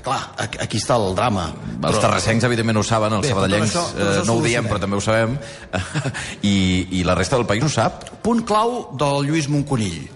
clar, 0.02 0.21
aquí 0.40 0.81
està 0.81 0.97
el 0.99 1.14
drama. 1.14 1.50
Els 1.87 2.00
terrassencs, 2.02 2.45
evidentment, 2.49 2.81
ho 2.81 2.87
saben, 2.88 3.14
els 3.21 3.29
Bé, 3.29 3.35
però 3.35 3.45
sabadellencs 3.45 3.76
tot 3.76 3.85
això- 3.85 3.99
tot 4.00 4.23
eh, 4.25 4.26
no 4.26 4.38
ho 4.40 4.43
diem, 4.49 4.67
però 4.67 4.81
també 4.83 4.97
ho 4.99 5.05
sabem, 5.05 5.37
I, 6.43 6.57
i 6.99 7.05
la 7.05 7.14
resta 7.14 7.37
del 7.37 7.47
país 7.47 7.62
ho 7.64 7.71
sap. 7.71 8.09
Punt 8.25 8.43
clau 8.49 8.88
del 8.99 9.29
Lluís 9.29 9.49
Monconill. 9.52 10.09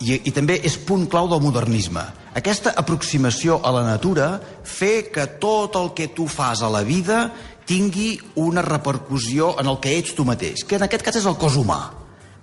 I, 0.00 0.20
I 0.28 0.32
també 0.36 0.58
és 0.66 0.76
punt 0.76 1.06
clau 1.08 1.28
del 1.30 1.40
modernisme. 1.44 2.02
Aquesta 2.36 2.74
aproximació 2.76 3.60
a 3.64 3.72
la 3.72 3.84
natura 3.86 4.34
fer 4.64 5.08
que 5.12 5.24
tot 5.40 5.78
el 5.80 5.92
que 5.96 6.10
tu 6.12 6.28
fas 6.28 6.60
a 6.62 6.72
la 6.72 6.82
vida 6.84 7.30
tingui 7.66 8.14
una 8.38 8.62
repercussió 8.62 9.54
en 9.60 9.70
el 9.72 9.80
que 9.82 9.96
ets 9.98 10.14
tu 10.14 10.26
mateix, 10.28 10.66
que 10.68 10.76
en 10.78 10.84
aquest 10.86 11.06
cas 11.06 11.16
és 11.22 11.26
el 11.26 11.38
cos 11.40 11.56
humà. 11.58 11.80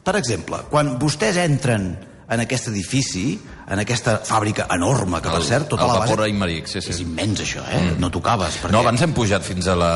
Per 0.03 0.17
exemple, 0.19 0.65
quan 0.71 0.97
vostès 0.99 1.37
entren 1.39 1.93
en 2.33 2.41
aquest 2.43 2.69
edifici, 2.71 3.37
en 3.69 3.79
aquesta 3.79 4.17
fàbrica 4.25 4.65
enorme, 4.73 5.19
que 5.23 5.31
per 5.31 5.41
cert, 5.45 5.67
tota 5.71 5.85
el 5.85 5.91
la 5.91 5.99
vapor 6.01 6.23
base... 6.23 6.31
Aimeric, 6.31 6.67
sí, 6.71 6.79
És 6.81 6.89
sí. 6.97 7.05
immens, 7.05 7.43
això, 7.43 7.63
eh? 7.67 7.79
Mm. 7.79 8.01
No 8.01 8.09
tocaves. 8.13 8.57
Perquè... 8.61 8.73
No, 8.73 8.81
abans 8.83 9.03
hem 9.05 9.13
pujat 9.15 9.45
fins 9.45 9.69
a 9.71 9.77
la, 9.79 9.93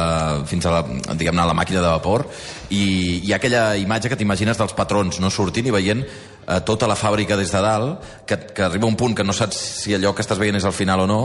fins 0.47 0.67
a 0.67 0.77
la, 0.77 0.81
diguem-ne, 1.13 1.43
a 1.43 1.49
la 1.49 1.55
màquina 1.57 1.81
de 1.83 1.89
vapor 1.89 2.27
i 2.75 2.83
hi 3.23 3.33
ha 3.33 3.39
aquella 3.39 3.69
imatge 3.79 4.11
que 4.11 4.19
t'imagines 4.19 4.59
dels 4.59 4.75
patrons 4.77 5.21
no 5.23 5.31
sortint 5.33 5.67
i 5.67 5.75
veient 5.75 6.03
eh, 6.47 6.61
tota 6.65 6.87
la 6.87 6.95
fàbrica 6.95 7.37
des 7.37 7.51
de 7.51 7.61
dalt, 7.61 8.09
que, 8.25 8.39
que 8.55 8.65
arriba 8.65 8.87
un 8.87 8.95
punt 8.95 9.15
que 9.15 9.25
no 9.27 9.35
saps 9.35 9.59
si 9.83 9.95
allò 9.95 10.13
que 10.15 10.23
estàs 10.23 10.39
veient 10.39 10.57
és 10.57 10.65
al 10.65 10.75
final 10.75 11.03
o 11.03 11.07
no, 11.09 11.21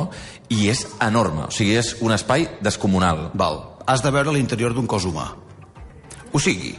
i 0.50 0.68
és 0.72 0.84
enorme. 1.00 1.46
O 1.48 1.54
sigui, 1.54 1.78
és 1.78 1.96
un 2.02 2.14
espai 2.14 2.48
descomunal. 2.60 3.30
Val, 3.38 3.62
has 3.86 4.02
de 4.02 4.12
veure 4.14 4.34
l'interior 4.34 4.74
d'un 4.74 4.88
cos 4.90 5.06
humà. 5.08 5.30
O 6.32 6.40
sigui, 6.40 6.74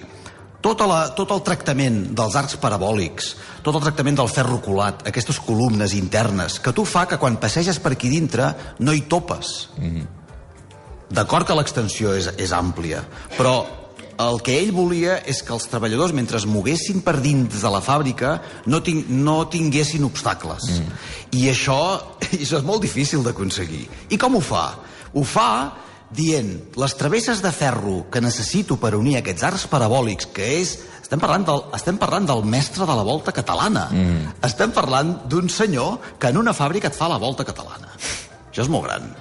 tota 0.64 0.88
la, 0.88 1.00
tot 1.16 1.32
el 1.36 1.44
tractament 1.46 2.00
dels 2.16 2.36
arcs 2.40 2.58
parabòlics, 2.62 3.34
tot 3.66 3.76
el 3.76 3.84
tractament 3.84 4.18
del 4.20 4.32
ferro 4.32 4.62
colat, 4.64 5.06
aquestes 5.10 5.40
columnes 5.44 5.96
internes, 5.98 6.60
que 6.64 6.74
tu 6.76 6.86
fa 6.88 7.06
que 7.10 7.20
quan 7.22 7.40
passeges 7.42 7.80
per 7.84 7.94
aquí 7.96 8.12
dintre 8.12 8.54
no 8.80 8.96
hi 8.96 9.04
topes. 9.12 9.54
Mm. 9.78 10.06
D'acord 11.14 11.46
que 11.46 11.56
l'extensió 11.58 12.16
és, 12.18 12.32
és 12.42 12.56
àmplia, 12.56 13.04
però 13.38 13.83
el 14.22 14.42
que 14.46 14.56
ell 14.60 14.72
volia 14.76 15.18
és 15.30 15.42
que 15.46 15.54
els 15.56 15.66
treballadors, 15.72 16.14
mentre 16.16 16.38
es 16.40 16.48
moguessin 16.50 17.02
per 17.06 17.18
dins 17.24 17.62
de 17.62 17.72
la 17.72 17.82
fàbrica, 17.84 18.36
no, 18.70 18.82
ting 18.86 19.06
no 19.24 19.44
tinguessin 19.52 20.06
obstacles. 20.08 20.70
Mm. 20.70 20.98
I 21.40 21.48
això, 21.52 21.80
això 22.30 22.60
és 22.60 22.68
molt 22.68 22.84
difícil 22.86 23.24
d'aconseguir. 23.26 23.86
I 24.14 24.20
com 24.22 24.38
ho 24.38 24.44
fa? 24.44 24.68
Ho 25.14 25.24
fa 25.28 25.50
dient 26.14 26.50
les 26.78 26.96
travesses 26.98 27.42
de 27.42 27.52
ferro 27.54 28.04
que 28.14 28.22
necessito 28.22 28.78
per 28.82 28.94
unir 28.96 29.18
aquests 29.20 29.48
arcs 29.52 29.70
parabòlics, 29.72 30.30
que 30.34 30.50
és... 30.62 30.80
Estem 31.04 31.20
parlant 31.20 31.44
del, 31.46 31.60
estem 31.76 31.98
parlant 32.02 32.26
del 32.26 32.40
mestre 32.48 32.88
de 32.90 32.94
la 32.96 33.04
volta 33.06 33.34
catalana. 33.36 33.84
Mm. 33.92 34.32
Estem 34.48 34.72
parlant 34.74 35.12
d'un 35.30 35.52
senyor 35.52 36.00
que 36.18 36.32
en 36.32 36.40
una 36.40 36.56
fàbrica 36.58 36.90
et 36.90 36.98
fa 36.98 37.10
la 37.12 37.20
volta 37.22 37.46
catalana. 37.46 37.92
Això 38.48 38.64
és 38.64 38.72
molt 38.72 38.88
gran. 38.88 39.12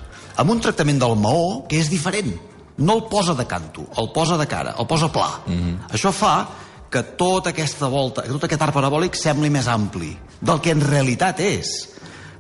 Amb 0.41 0.55
un 0.55 0.63
tractament 0.63 1.03
del 1.03 1.19
maó 1.21 1.67
que 1.69 1.83
és 1.83 1.91
diferent. 1.93 2.33
No 2.79 2.97
el 2.97 3.05
posa 3.11 3.35
de 3.35 3.47
canto, 3.47 3.87
el 4.01 4.11
posa 4.13 4.39
de 4.41 4.47
cara, 4.49 4.75
el 4.79 4.87
posa 4.87 5.13
pla. 5.13 5.43
Mm 5.47 5.53
-hmm. 5.53 5.79
Això 5.93 6.13
fa 6.13 6.49
que 6.91 7.03
tota 7.17 7.51
aquesta 7.51 7.89
volta, 7.89 8.23
que 8.23 8.29
tot 8.29 8.45
aquest 8.45 8.63
arc 8.63 8.75
parabòlic 8.75 9.17
sembli 9.17 9.51
més 9.51 9.67
ampli 9.67 10.17
del 10.41 10.61
que 10.61 10.71
en 10.71 10.81
realitat 10.81 11.41
és. 11.41 11.89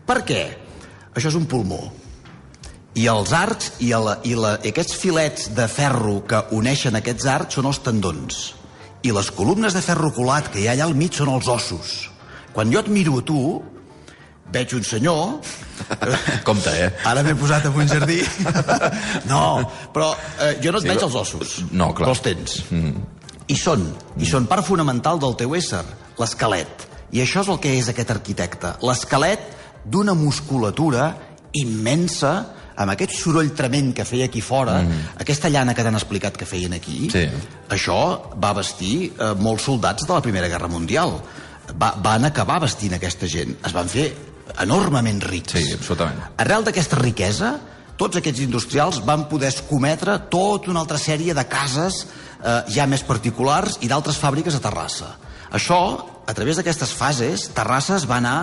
Per 0.06 0.24
què? 0.24 0.42
Això 1.14 1.28
és 1.28 1.34
un 1.34 1.46
pulmó. 1.46 1.92
I 2.94 3.06
els 3.08 3.32
arcs 3.32 3.72
i, 3.80 3.88
la, 3.96 4.18
i, 4.22 4.34
la, 4.36 4.58
i 4.62 4.68
aquests 4.68 4.94
filets 5.00 5.48
de 5.56 5.66
ferro 5.68 6.20
que 6.28 6.42
uneixen 6.52 6.98
aquests 6.98 7.26
arcs 7.26 7.54
són 7.54 7.70
els 7.70 7.80
tendons. 7.80 8.54
I 9.02 9.12
les 9.16 9.30
columnes 9.30 9.72
de 9.72 9.80
ferro 9.80 10.12
colat 10.12 10.52
que 10.52 10.60
hi 10.60 10.68
ha 10.68 10.72
allà 10.76 10.84
al 10.84 10.94
mig 10.94 11.16
són 11.16 11.32
els 11.32 11.48
ossos. 11.48 12.10
Quan 12.52 12.70
jo 12.70 12.82
et 12.82 12.88
miro 12.92 13.18
a 13.18 13.24
tu, 13.24 13.62
veig 14.52 14.76
un 14.76 14.84
senyor... 14.84 15.40
Compte, 16.48 16.72
eh? 16.72 16.90
Ara 17.08 17.22
m'he 17.26 17.34
posat 17.38 17.66
en 17.68 17.76
un 17.78 17.88
jardí. 17.90 18.20
no, 19.32 19.42
però 19.94 20.12
eh, 20.40 20.54
jo 20.62 20.72
no 20.72 20.80
et 20.80 20.86
Sí, 20.86 20.92
veig 20.92 21.02
els 21.08 21.18
ossos. 21.22 21.58
No, 21.72 21.92
clar. 21.92 22.06
Però 22.08 22.14
els 22.16 22.22
tens. 22.24 22.56
Mm. 22.70 23.02
I 23.52 23.56
són, 23.58 23.84
i 24.22 24.28
són 24.28 24.46
part 24.50 24.64
fonamental 24.64 25.18
del 25.20 25.34
teu 25.40 25.54
ésser, 25.58 25.82
l'esquelet. 26.20 26.88
I 27.12 27.20
això 27.24 27.42
és 27.44 27.50
el 27.52 27.58
que 27.60 27.74
és 27.76 27.90
aquest 27.92 28.10
arquitecte. 28.14 28.76
L'esquelet 28.86 29.42
d'una 29.84 30.14
musculatura 30.16 31.10
immensa, 31.58 32.32
amb 32.80 32.94
aquest 32.94 33.12
soroll 33.18 33.50
tremend 33.52 33.92
que 33.98 34.06
feia 34.08 34.30
aquí 34.30 34.40
fora, 34.40 34.78
mm. 34.80 35.18
aquesta 35.20 35.50
llana 35.52 35.74
que 35.76 35.84
t'han 35.84 35.98
explicat 35.98 36.38
que 36.40 36.48
feien 36.48 36.72
aquí, 36.72 37.10
Sí. 37.12 37.26
això 37.68 37.98
va 38.40 38.54
vestir 38.56 39.12
eh, 39.12 39.34
molts 39.36 39.66
soldats 39.68 40.06
de 40.08 40.14
la 40.14 40.22
Primera 40.24 40.48
Guerra 40.48 40.70
Mundial. 40.72 41.18
Va, 41.78 41.92
van 42.02 42.24
acabar 42.24 42.60
vestint 42.64 42.94
aquesta 42.96 43.28
gent. 43.28 43.58
Es 43.66 43.74
van 43.76 43.88
fer 43.88 44.08
enormement 44.60 45.22
rics. 45.24 45.52
Sí, 45.56 45.72
absolutament. 45.72 46.20
Arrel 46.42 46.64
d'aquesta 46.64 46.96
riquesa, 47.00 47.54
tots 47.96 48.16
aquests 48.18 48.40
industrials 48.40 49.00
van 49.06 49.28
poder 49.30 49.48
escometre 49.52 50.18
tota 50.32 50.70
una 50.70 50.80
altra 50.80 50.98
sèrie 50.98 51.34
de 51.34 51.44
cases 51.48 52.06
eh, 52.42 52.62
ja 52.74 52.86
més 52.86 53.02
particulars 53.06 53.78
i 53.82 53.88
d'altres 53.88 54.18
fàbriques 54.18 54.54
a 54.56 54.60
Terrassa. 54.64 55.12
Això, 55.52 55.78
a 56.26 56.34
través 56.34 56.56
d'aquestes 56.58 56.92
fases, 56.96 57.50
Terrassa 57.54 57.96
es 57.96 58.08
va 58.08 58.16
anar 58.22 58.36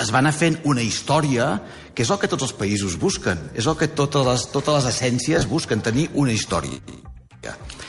es 0.00 0.08
va 0.08 0.22
anar 0.22 0.32
fent 0.32 0.54
una 0.64 0.80
història 0.80 1.60
que 1.94 2.00
és 2.02 2.08
el 2.10 2.16
que 2.18 2.28
tots 2.32 2.46
els 2.46 2.54
països 2.56 2.94
busquen, 2.96 3.50
és 3.54 3.66
el 3.68 3.76
que 3.76 3.88
totes 3.92 4.24
les, 4.24 4.46
totes 4.48 4.72
les 4.72 4.86
essències 4.88 5.44
busquen, 5.48 5.82
tenir 5.84 6.06
una 6.14 6.32
història. 6.32 6.78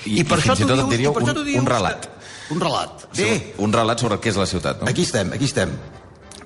I- 0.06 0.20
i 0.20 0.24
fins 0.24 0.60
i 0.60 0.64
et 0.64 0.68
dius- 0.68 1.00
i 1.00 1.08
per 1.08 1.22
això 1.24 1.30
un- 1.30 1.36
tu 1.36 1.44
dius 1.48 1.60
un 1.62 1.66
relat. 1.66 2.02
que- 2.06 2.54
Un 2.54 2.60
relat. 2.62 3.06
Bé, 3.16 3.54
Un 3.58 3.74
relat 3.74 4.00
sobre 4.00 4.18
què 4.20 4.28
és 4.30 4.36
la 4.38 4.46
ciutat, 4.46 4.82
no? 4.82 4.88
aquí 4.88 5.02
estem, 5.04 5.32
aquí 5.34 5.46
estem. 5.46 5.70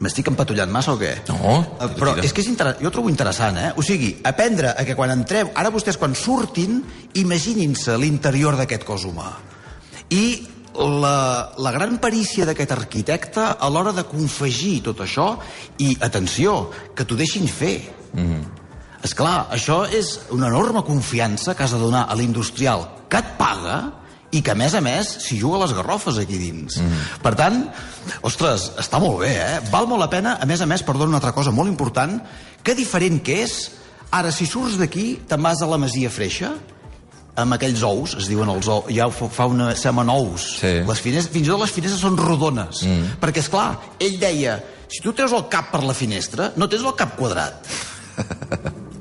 M'estic 0.02 0.32
empatullant 0.32 0.72
massa 0.74 0.96
o 0.96 0.98
què? 1.00 1.12
No, 1.30 1.60
Eh, 1.80 1.88
Però 1.98 2.16
tira. 2.16 2.26
és 2.26 2.34
que 2.34 2.42
és 2.42 2.48
inter... 2.50 2.76
jo 2.82 2.90
trobo 2.90 3.10
interessant, 3.10 3.58
eh? 3.58 3.72
O 3.78 3.84
sigui, 3.86 4.16
aprendre 4.26 4.74
a 4.74 4.86
que 4.88 4.96
quan 4.98 5.12
entreu... 5.14 5.52
Ara 5.56 5.70
vostès 5.70 5.98
quan 6.02 6.16
surtin, 6.18 6.82
imaginin-se 7.22 7.98
l'interior 8.02 8.58
d'aquest 8.58 8.84
cos 8.88 9.06
humà. 9.06 9.30
I 10.10 10.24
la, 10.74 11.52
la 11.58 11.72
gran 11.76 12.00
perícia 12.02 12.48
d'aquest 12.48 12.72
arquitecte 12.74 13.44
a 13.60 13.70
l'hora 13.70 13.94
de 13.94 14.06
confegir 14.10 14.82
tot 14.90 15.04
això 15.06 15.36
i, 15.78 15.94
atenció, 16.02 16.72
que 16.96 17.06
t'ho 17.06 17.16
deixin 17.20 17.48
fer. 17.48 17.78
Mm 18.14 18.26
-hmm. 18.26 18.44
És 19.04 19.14
clar, 19.18 19.50
això 19.52 19.84
és 19.90 20.20
una 20.32 20.48
enorme 20.48 20.84
confiança 20.84 21.56
que 21.56 21.64
has 21.64 21.72
de 21.72 21.80
donar 21.80 22.06
a 22.10 22.16
l'industrial 22.16 22.88
que 23.10 23.18
et 23.18 23.26
paga 23.38 24.01
i 24.32 24.42
que, 24.42 24.54
a 24.54 24.58
més 24.58 24.76
a 24.78 24.82
més, 24.84 25.10
s'hi 25.26 25.38
juga 25.42 25.60
les 25.66 25.74
garrofes 25.76 26.20
aquí 26.22 26.40
dins. 26.40 26.80
Mm. 26.80 27.04
Per 27.24 27.34
tant, 27.40 27.62
ostres, 28.28 28.70
està 28.80 29.02
molt 29.04 29.22
bé, 29.26 29.32
eh? 29.36 29.60
Val 29.72 29.90
molt 29.90 30.04
la 30.04 30.10
pena, 30.12 30.38
a 30.40 30.48
més 30.48 30.64
a 30.64 30.68
més, 30.70 30.86
perdona 30.88 31.12
una 31.12 31.20
altra 31.20 31.36
cosa 31.36 31.52
molt 31.52 31.72
important, 31.72 32.18
que 32.64 32.78
diferent 32.78 33.20
que 33.26 33.42
és, 33.44 33.58
ara, 34.12 34.32
si 34.32 34.48
surts 34.48 34.80
d'aquí, 34.80 35.22
te'n 35.28 35.44
vas 35.44 35.62
a 35.62 35.70
la 35.70 35.80
Masia 35.82 36.12
Freixa, 36.14 36.54
amb 37.42 37.56
aquells 37.56 37.84
ous, 37.88 38.16
es 38.20 38.28
diuen 38.32 38.50
els 38.52 38.68
ous, 38.72 38.90
ja 38.92 39.08
fa 39.12 39.48
una 39.52 39.72
semen 39.80 40.10
ous. 40.12 40.48
Sí. 40.62 40.74
Les 40.88 41.04
finestres, 41.04 41.32
fins 41.36 41.48
i 41.48 41.52
tot 41.52 41.64
les 41.64 41.76
finestres 41.76 42.04
són 42.04 42.20
rodones. 42.20 42.84
Mm. 42.88 43.16
Perquè, 43.22 43.44
és 43.44 43.52
clar, 43.52 43.70
ell 44.00 44.20
deia, 44.22 44.60
si 44.92 45.04
tu 45.04 45.14
treus 45.16 45.36
el 45.36 45.48
cap 45.52 45.72
per 45.72 45.84
la 45.86 45.96
finestra, 45.96 46.52
no 46.60 46.68
tens 46.72 46.84
el 46.84 46.96
cap 47.00 47.16
quadrat. 47.20 47.68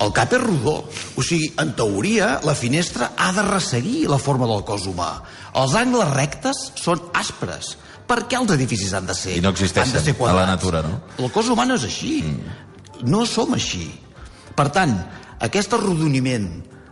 El 0.00 0.12
cap 0.16 0.32
és 0.32 0.40
rodó. 0.40 0.78
O 1.20 1.22
sigui, 1.24 1.50
en 1.60 1.74
teoria, 1.76 2.38
la 2.46 2.54
finestra 2.56 3.12
ha 3.20 3.30
de 3.36 3.44
resseguir 3.44 4.08
la 4.08 4.18
forma 4.18 4.48
del 4.48 4.64
cos 4.64 4.86
humà. 4.88 5.10
Els 5.60 5.74
angles 5.76 6.08
rectes 6.14 6.70
són 6.80 7.02
aspres. 7.20 7.74
Per 8.08 8.24
què 8.26 8.40
els 8.40 8.50
edificis 8.56 8.94
han 8.96 9.06
de 9.06 9.14
ser 9.14 9.36
I 9.38 9.42
no 9.44 9.52
existeixen 9.54 9.92
han 9.92 10.00
de 10.00 10.04
ser 10.04 10.14
a 10.14 10.18
la 10.18 10.22
quadrats? 10.24 10.50
natura, 10.54 10.82
no? 10.82 11.00
El 11.18 11.30
cos 11.30 11.50
humà 11.52 11.66
no 11.68 11.76
és 11.78 11.84
així. 11.86 12.16
Mm. 12.24 13.06
No 13.12 13.26
som 13.28 13.54
així. 13.54 13.86
Per 14.56 14.66
tant, 14.74 14.96
aquest 15.46 15.76
arrodoniment 15.76 16.48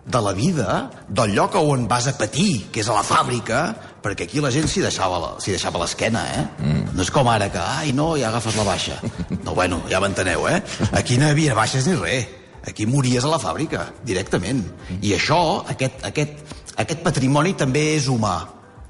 de 0.08 0.20
la 0.24 0.32
vida, 0.32 0.76
del 1.08 1.34
lloc 1.36 1.56
on 1.60 1.88
vas 1.88 2.06
a 2.08 2.14
patir, 2.16 2.68
que 2.72 2.80
és 2.80 2.88
a 2.88 2.94
la 2.96 3.02
fàbrica, 3.04 3.74
perquè 4.04 4.24
aquí 4.28 4.40
la 4.40 4.52
gent 4.54 4.68
s'hi 4.70 4.80
deixava 4.84 5.80
l'esquena, 5.82 6.22
eh? 6.32 6.46
Mm. 6.62 6.94
No 6.96 7.04
és 7.04 7.10
com 7.12 7.28
ara 7.28 7.50
que, 7.52 7.60
ai, 7.60 7.92
no, 7.92 8.14
ja 8.16 8.30
agafes 8.30 8.56
la 8.56 8.64
baixa. 8.68 9.00
No, 9.44 9.54
bueno, 9.54 9.82
ja 9.90 10.00
m'enteneu, 10.00 10.46
eh? 10.48 10.62
Aquí 10.92 11.18
no 11.18 11.26
hi 11.28 11.34
havia 11.34 11.56
baixes 11.58 11.86
ni 11.88 11.96
res. 11.98 12.37
Aquí 12.68 12.86
mories 12.86 13.24
a 13.24 13.32
la 13.32 13.40
fàbrica, 13.40 13.88
directament. 14.04 14.62
I 15.00 15.14
això, 15.16 15.64
aquest, 15.72 16.02
aquest, 16.04 16.54
aquest 16.76 17.02
patrimoni 17.04 17.54
també 17.56 17.94
és 17.96 18.08
humà. 18.12 18.36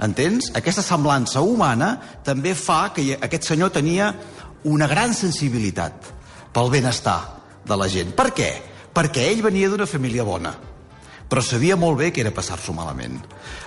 Entens? 0.02 0.52
Aquesta 0.54 0.82
semblança 0.82 1.42
humana 1.42 1.96
també 2.26 2.54
fa 2.54 2.88
que 2.94 3.16
aquest 3.18 3.48
senyor 3.50 3.72
tenia 3.74 4.12
una 4.70 4.86
gran 4.90 5.14
sensibilitat 5.14 6.10
pel 6.54 6.70
benestar 6.70 7.20
de 7.66 7.78
la 7.78 7.88
gent. 7.90 8.14
Per 8.18 8.30
què? 8.34 8.50
Perquè 8.94 9.28
ell 9.30 9.42
venia 9.42 9.70
d'una 9.70 9.86
família 9.86 10.26
bona, 10.26 10.54
però 11.28 11.42
sabia 11.44 11.76
molt 11.76 11.98
bé 12.00 12.10
que 12.10 12.22
era 12.24 12.32
passar-s'ho 12.34 12.72
malament. 12.74 13.18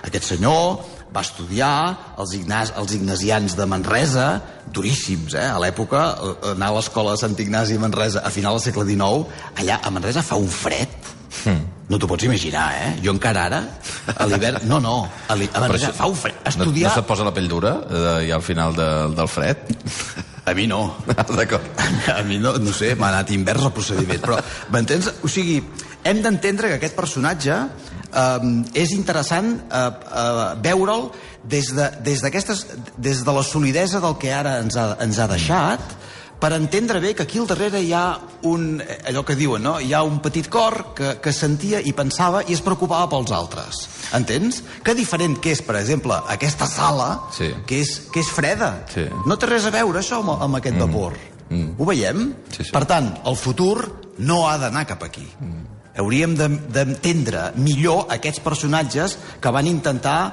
Aquest 0.08 0.32
senyor 0.32 0.82
va 1.12 1.20
estudiar 1.20 2.14
als, 2.16 2.32
Ignaz, 2.34 2.72
als 2.76 2.94
ignasians 2.96 3.56
de 3.58 3.66
Manresa, 3.68 4.26
duríssims, 4.72 5.34
eh? 5.36 5.44
A 5.52 5.58
l'època, 5.60 6.04
eh, 6.16 6.52
anar 6.54 6.70
a 6.72 6.76
l'escola 6.78 7.12
de 7.16 7.20
Sant 7.20 7.36
Ignasi 7.38 7.76
a 7.76 7.82
Manresa 7.82 8.22
a 8.24 8.30
final 8.32 8.56
del 8.56 8.64
segle 8.64 8.86
XIX, 8.88 9.26
allà 9.60 9.80
a 9.82 9.90
Manresa 9.92 10.22
fa 10.24 10.38
un 10.40 10.48
fred. 10.48 10.88
Mm. 11.44 11.68
No 11.92 11.98
t'ho 12.00 12.08
pots 12.08 12.24
imaginar, 12.24 12.66
eh? 12.80 12.90
Jo 13.04 13.12
encara 13.12 13.46
ara, 13.50 13.60
a 14.16 14.26
l'hivern... 14.28 14.64
No, 14.68 14.78
no, 14.80 14.94
a, 15.28 15.34
a 15.36 15.60
Manresa 15.60 15.90
això- 15.90 15.96
fa 16.00 16.08
un 16.08 16.16
fred. 16.16 16.38
No, 16.44 16.48
Estudiar... 16.54 16.90
no 16.90 16.94
se't 16.96 17.08
posa 17.08 17.24
la 17.28 17.32
pell 17.36 17.48
dura 17.50 17.74
eh, 17.84 18.28
i 18.28 18.32
al 18.32 18.44
final 18.44 18.72
de, 18.76 18.88
del 19.16 19.28
fred? 19.28 19.68
A 20.48 20.54
mi 20.56 20.64
no. 20.66 20.80
D'acord. 21.36 21.68
A 22.10 22.22
mi 22.26 22.38
no, 22.40 22.56
no 22.58 22.72
sé, 22.74 22.94
m'ha 22.96 23.12
anat 23.12 23.30
invers 23.36 23.62
el 23.68 23.72
procediment. 23.76 24.20
Però, 24.24 24.38
m'entens? 24.72 25.10
O 25.22 25.28
sigui, 25.30 25.60
hem 26.08 26.22
d'entendre 26.24 26.72
que 26.72 26.80
aquest 26.80 26.96
personatge 26.98 27.58
eh, 28.12 28.62
és 28.74 28.92
interessant 28.96 29.54
eh, 29.70 29.82
eh, 29.88 30.46
veure'l 30.64 31.10
des 31.44 31.72
de, 31.74 31.90
des, 32.04 32.22
des 32.22 33.24
de 33.24 33.32
la 33.32 33.42
solidesa 33.42 34.00
del 34.00 34.16
que 34.18 34.32
ara 34.32 34.58
ens 34.62 34.76
ha, 34.76 34.92
ens 35.02 35.18
ha 35.18 35.26
deixat, 35.30 35.98
per 36.42 36.50
entendre 36.56 36.98
bé 36.98 37.12
que 37.14 37.22
aquí 37.22 37.38
al 37.38 37.46
darrere 37.46 37.78
hi 37.86 37.92
ha 37.94 38.18
un, 38.50 38.80
eh, 38.82 38.98
allò 39.06 39.22
que 39.24 39.36
diuen, 39.38 39.62
no? 39.62 39.76
hi 39.78 39.92
ha 39.94 40.02
un 40.02 40.18
petit 40.24 40.48
cor 40.50 40.88
que, 40.98 41.14
que 41.22 41.32
sentia 41.32 41.78
i 41.78 41.92
pensava 41.94 42.42
i 42.48 42.56
es 42.56 42.62
preocupava 42.66 43.06
pels 43.12 43.30
altres. 43.30 43.84
Entens? 44.18 44.58
Que 44.82 44.96
diferent 44.98 45.38
que 45.38 45.54
és, 45.54 45.62
per 45.62 45.76
exemple, 45.78 46.18
aquesta 46.34 46.66
sala, 46.66 47.28
Sí. 47.30 47.52
que, 47.66 47.78
és, 47.84 47.94
que 48.10 48.20
és 48.24 48.30
freda. 48.34 48.72
Sí. 48.90 49.06
No 49.26 49.38
té 49.38 49.46
res 49.46 49.70
a 49.70 49.74
veure 49.74 50.02
això 50.02 50.18
amb, 50.18 50.34
amb 50.42 50.58
aquest 50.58 50.82
vapor. 50.82 51.14
Mm. 51.48 51.76
Ho 51.78 51.86
veiem? 51.86 52.32
Sí, 52.50 52.64
sí. 52.64 52.72
Per 52.74 52.86
tant, 52.90 53.12
el 53.28 53.36
futur 53.38 54.01
no 54.18 54.46
ha 54.48 54.58
d'anar 54.60 54.86
cap 54.86 55.02
aquí. 55.04 55.24
Mm. 55.40 55.68
Hauríem 56.02 56.34
de- 56.36 56.48
d'entendre 56.72 57.52
millor 57.56 58.06
aquests 58.10 58.40
personatges 58.40 59.18
que 59.40 59.50
van 59.52 59.66
intentar 59.66 60.32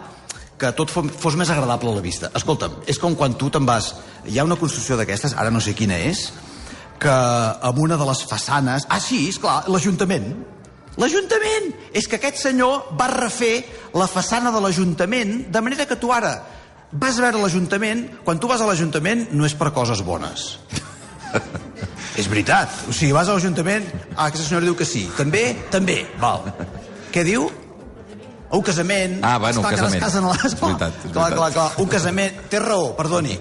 que 0.60 0.72
tot 0.76 0.92
fos, 0.92 1.36
més 1.40 1.50
agradable 1.50 1.92
a 1.92 1.96
la 1.96 2.04
vista. 2.04 2.30
Escolta'm, 2.36 2.82
és 2.88 3.00
com 3.00 3.16
quan 3.16 3.38
tu 3.40 3.50
te'n 3.50 3.66
vas... 3.66 3.94
Hi 4.28 4.40
ha 4.40 4.44
una 4.44 4.58
construcció 4.60 4.98
d'aquestes, 5.00 5.34
ara 5.40 5.52
no 5.52 5.62
sé 5.64 5.74
quina 5.74 5.96
és, 5.96 6.26
que 7.00 7.10
amb 7.64 7.80
una 7.80 7.96
de 7.98 8.08
les 8.10 8.24
façanes... 8.28 8.86
Ah, 8.92 9.00
sí, 9.00 9.30
és 9.32 9.40
clar, 9.40 9.64
l'Ajuntament. 9.72 10.34
L'Ajuntament! 11.00 11.72
És 11.96 12.10
que 12.12 12.20
aquest 12.20 12.42
senyor 12.44 12.92
va 13.00 13.08
refer 13.14 13.64
la 13.96 14.10
façana 14.12 14.52
de 14.52 14.60
l'Ajuntament, 14.60 15.46
de 15.48 15.62
manera 15.64 15.88
que 15.88 15.96
tu 15.96 16.12
ara 16.12 16.36
vas 16.92 17.20
a 17.20 17.22
veure 17.22 17.40
l'Ajuntament, 17.40 18.04
quan 18.26 18.40
tu 18.42 18.50
vas 18.50 18.62
a 18.62 18.68
l'Ajuntament 18.68 19.28
no 19.32 19.46
és 19.48 19.56
per 19.56 19.72
coses 19.72 20.02
bones. 20.04 20.58
és 22.20 22.28
veritat. 22.32 22.74
O 22.90 22.94
sigui, 22.96 23.14
vas 23.16 23.30
a 23.30 23.38
l'Ajuntament... 23.38 23.88
Ah, 24.16 24.28
aquesta 24.28 24.46
senyora 24.46 24.68
diu 24.68 24.76
que 24.78 24.88
sí. 24.88 25.06
També? 25.18 25.44
També. 25.74 26.02
Val. 26.22 26.46
Què 27.14 27.24
diu? 27.28 27.48
Un 28.50 28.64
casament... 28.66 29.20
Ah, 29.22 29.38
bueno, 29.38 29.62
un 29.62 29.66
Esclar, 29.66 29.74
que 29.76 29.82
casament. 29.82 30.02
es 30.02 30.06
casen 30.08 30.26
a 30.26 30.32
les... 30.34 30.46
És 30.50 30.56
veritat, 30.60 31.04
és 31.06 31.14
clar, 31.14 31.28
clar, 31.38 31.52
clar. 31.54 31.68
Un 31.84 31.92
casament... 31.92 32.40
Té 32.50 32.62
raó, 32.64 32.92
perdoni. 32.98 33.36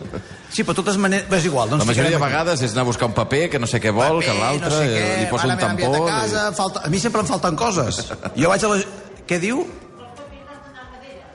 Sí, 0.53 0.65
però 0.65 0.77
totes 0.77 0.99
maneres... 1.01 1.31
És 1.39 1.49
igual. 1.49 1.71
Doncs 1.73 1.85
La 1.85 1.89
majoria 1.89 2.13
de 2.13 2.21
vegades 2.21 2.63
és 2.65 2.77
anar 2.77 2.85
a 2.85 2.89
buscar 2.91 3.09
un 3.09 3.17
paper 3.17 3.43
que 3.55 3.61
no 3.61 3.69
sé 3.71 3.81
què 3.81 3.93
vol, 3.95 4.21
que 4.21 4.29
Paper, 4.33 4.39
l'altre 4.43 4.71
no 4.73 4.79
sé 4.79 4.89
què, 4.93 5.03
eh, 5.07 5.19
li 5.23 5.29
posa 5.33 5.49
un 5.49 5.61
tampó... 5.61 5.91
A, 5.97 6.07
casa, 6.13 6.47
em 6.53 6.57
falta... 6.61 6.85
a 6.85 6.93
mi 6.93 7.01
sempre 7.01 7.25
em 7.25 7.29
falten 7.33 7.57
coses. 7.61 8.01
Jo 8.37 8.53
vaig 8.53 8.65
a 8.69 8.73
la... 8.75 8.81
Què 9.29 9.41
diu? 9.43 9.65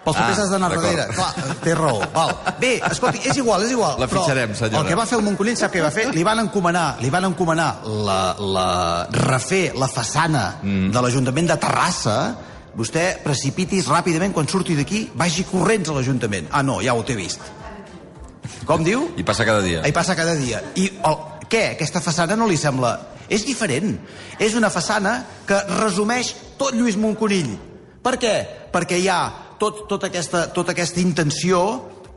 Pels 0.03 0.17
papers 0.17 0.39
Ah, 0.39 0.43
has 0.43 0.50
d'anar 0.51 0.69
darrere. 0.74 1.05
Clar, 1.15 1.33
té 1.63 1.74
raó. 1.75 2.01
Val. 2.13 2.33
Bé, 2.60 2.74
escolti, 2.89 3.22
és 3.24 3.38
igual, 3.39 3.63
és 3.63 3.72
igual. 3.72 3.95
La 4.00 4.07
fitxarem, 4.12 4.53
senyora. 4.55 4.81
El 4.81 4.89
que 4.89 4.95
va 5.00 5.05
fer 5.07 5.17
el 5.17 5.24
Montconill, 5.24 5.55
sap 5.55 5.72
què 5.72 5.83
va 5.83 5.91
fer? 5.95 6.10
Li 6.13 6.24
van 6.27 6.41
encomanar, 6.43 6.98
li 7.00 7.10
van 7.13 7.29
encomanar 7.29 7.69
la, 7.88 8.36
la, 8.39 8.67
refer 9.15 9.72
la 9.79 9.88
façana 9.88 10.57
mm. 10.62 10.91
de 10.91 11.05
l'Ajuntament 11.05 11.53
de 11.53 11.57
Terrassa 11.62 12.17
vostè 12.75 13.05
precipitis 13.24 13.88
ràpidament 13.88 14.33
quan 14.33 14.50
surti 14.50 14.75
d'aquí, 14.75 15.05
vagi 15.15 15.45
corrents 15.50 15.89
a 15.89 15.98
l'Ajuntament. 15.98 16.50
Ah, 16.51 16.63
no, 16.65 16.81
ja 16.81 16.95
ho 16.98 17.03
té 17.05 17.15
vist. 17.15 17.39
Com 18.67 18.83
diu? 18.83 19.12
I 19.19 19.24
passa 19.24 19.45
cada 19.48 19.62
dia. 19.63 19.83
Hi 19.86 19.93
passa 19.95 20.15
cada 20.19 20.36
dia. 20.36 20.62
I 20.79 20.89
el, 21.07 21.17
què? 21.48 21.63
Aquesta 21.77 22.03
façana 22.03 22.38
no 22.39 22.50
li 22.50 22.60
sembla... 22.60 22.98
És 23.33 23.46
diferent. 23.48 23.96
És 24.42 24.53
una 24.59 24.68
façana 24.70 25.13
que 25.48 25.55
resumeix 25.79 26.33
tot 26.59 26.75
Lluís 26.75 26.98
Montconill. 27.00 27.53
Per 28.03 28.18
què? 28.20 28.33
Perquè 28.74 29.00
hi 29.00 29.07
ha 29.09 29.22
tot, 29.59 29.85
tota, 29.89 30.07
aquesta, 30.07 30.48
tota 30.53 30.72
aquesta 30.75 31.00
intenció 31.01 31.63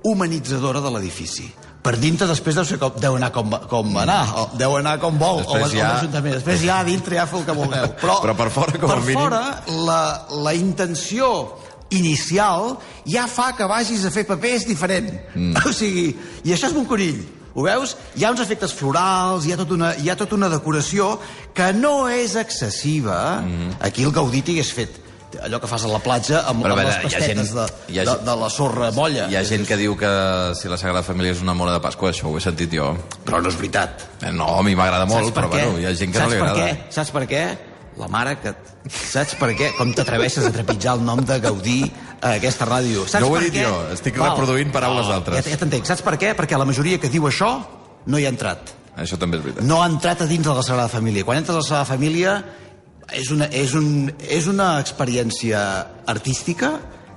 humanitzadora 0.06 0.80
de 0.80 0.90
l'edifici. 0.94 1.46
Per 1.86 1.94
dintre 2.02 2.26
després 2.26 2.56
deu, 2.58 2.64
ser 2.66 2.80
com, 2.82 2.94
deu 2.98 3.14
anar 3.14 3.28
com, 3.34 3.50
com 3.70 3.92
va 3.94 4.02
anar, 4.02 4.22
o 4.40 4.44
deu 4.58 4.74
anar 4.78 4.96
com 5.02 5.18
vol, 5.18 5.38
Després 5.44 5.62
o, 5.62 5.68
o 5.68 5.78
ja- 5.78 5.92
l'Ajuntament. 5.94 6.34
Després 6.40 6.64
ja 6.66 6.80
a 6.80 6.86
dintre 6.86 7.14
ja 7.20 7.26
feu 7.30 7.40
el 7.40 7.46
que 7.46 7.54
vulgueu. 7.54 7.86
Però, 8.02 8.16
Però 8.24 8.34
per 8.38 8.48
fora, 8.50 8.74
com 8.78 8.90
a 8.90 8.94
per 8.96 9.04
mínim. 9.04 9.20
fora, 9.20 9.42
la, 9.86 10.00
la 10.46 10.54
intenció 10.58 11.28
inicial 11.94 12.76
ja 13.06 13.28
fa 13.30 13.52
que 13.54 13.66
vagis 13.70 14.04
a 14.04 14.10
fer 14.10 14.26
papers 14.26 14.66
diferent. 14.66 15.12
Mm. 15.34 15.54
O 15.66 15.72
sigui, 15.74 16.08
i 16.44 16.54
això 16.54 16.70
és 16.70 16.74
Montconill. 16.76 17.22
Ho 17.56 17.64
veus? 17.64 17.94
Hi 18.18 18.26
ha 18.26 18.34
uns 18.34 18.42
efectes 18.44 18.74
florals, 18.76 19.46
hi 19.46 19.54
ha, 19.54 19.56
tot 19.56 19.70
una, 19.72 19.94
hi 19.96 20.10
ha 20.12 20.16
tota 20.18 20.34
una 20.36 20.50
decoració 20.52 21.14
que 21.56 21.70
no 21.72 22.02
és 22.12 22.34
excessiva. 22.36 23.40
Mm. 23.46 23.78
Aquí 23.86 24.04
el 24.04 24.12
Gaudí 24.12 24.42
t'hagués 24.44 24.74
fet 24.76 24.98
allò 25.42 25.60
que 25.60 25.68
fas 25.70 25.84
a 25.84 25.88
la 25.90 25.98
platja 26.02 26.42
amb, 26.48 26.62
Però, 26.64 26.72
amb 26.74 26.80
veure, 26.82 26.88
les 26.90 27.02
pastetes 27.04 27.50
gent- 27.50 27.54
de, 27.54 28.00
ha 28.00 28.04
de, 28.10 28.16
de 28.30 28.36
la 28.42 28.48
sorra 28.50 28.90
molla. 28.96 29.28
Hi 29.30 29.36
ha 29.36 29.44
gent 29.44 29.66
que 29.68 29.76
diu 29.76 29.96
que 29.96 30.10
si 30.58 30.68
la 30.68 30.76
Sagrada 30.80 31.02
Família 31.02 31.32
és 31.32 31.42
una 31.42 31.54
mona 31.54 31.72
de 31.76 31.80
Pasqua, 31.84 32.10
això 32.10 32.30
ho 32.30 32.36
he 32.38 32.40
sentit 32.44 32.72
jo. 32.72 32.92
Però 33.24 33.40
no 33.42 33.48
és 33.52 33.56
veritat. 33.56 34.06
Eh, 34.22 34.32
No, 34.32 34.48
a 34.58 34.62
mi 34.62 34.74
m'agrada 34.74 35.06
molt, 35.06 35.32
per 35.34 35.44
però 35.44 35.52
què? 35.52 35.64
bueno, 35.64 35.78
hi 35.80 35.86
ha 35.86 35.94
gent 35.94 36.12
que 36.12 36.18
Saps 36.18 36.28
no 36.30 36.34
li 36.34 36.40
per 36.40 36.50
agrada. 36.50 36.66
Què? 36.66 36.92
Saps 36.98 37.10
per 37.14 37.24
què? 37.30 37.42
La 37.96 38.08
mare 38.12 38.34
que... 38.42 38.52
Saps 38.92 39.34
per 39.40 39.50
què? 39.56 39.70
Com 39.78 39.92
t'atreveixes 39.96 40.44
a 40.44 40.50
trepitjar 40.52 40.98
el 40.98 41.04
nom 41.06 41.22
de 41.24 41.38
Gaudí 41.40 41.78
a 42.20 42.34
aquesta 42.36 42.66
ràdio? 42.68 43.06
Saps 43.08 43.22
No 43.24 43.30
ho 43.32 43.36
he 43.36 43.40
per 43.40 43.50
dit 43.50 43.54
què? 43.60 43.64
jo, 43.64 43.78
estic 43.94 44.18
reproduint 44.20 44.70
paraules 44.74 45.08
d'altres. 45.08 45.44
Ja, 45.46 45.50
ja 45.54 45.60
t'entenc. 45.62 45.86
Saps 45.88 46.02
per 46.04 46.18
què? 46.20 46.34
Perquè 46.36 46.58
la 46.60 46.66
majoria 46.68 46.98
que 47.00 47.08
diu 47.08 47.24
això 47.26 47.54
no 48.06 48.18
hi 48.20 48.26
ha 48.26 48.32
entrat. 48.34 48.74
Això 48.96 49.16
també 49.20 49.36
és 49.38 49.42
veritat. 49.44 49.64
No 49.64 49.80
ha 49.82 49.88
entrat 49.88 50.20
a 50.22 50.26
dins 50.28 50.44
de 50.44 50.52
la 50.56 50.62
Sagrada 50.62 50.88
Família. 50.92 51.24
Quan 51.24 51.38
entres 51.40 51.56
a 51.56 51.58
la 51.60 51.64
Sagrada 51.66 51.84
Família 51.88 52.36
és 53.12 53.30
una, 53.30 53.46
és 53.52 53.74
un, 53.78 54.12
és 54.28 54.46
una 54.50 54.78
experiència 54.82 55.60
artística 56.06 56.76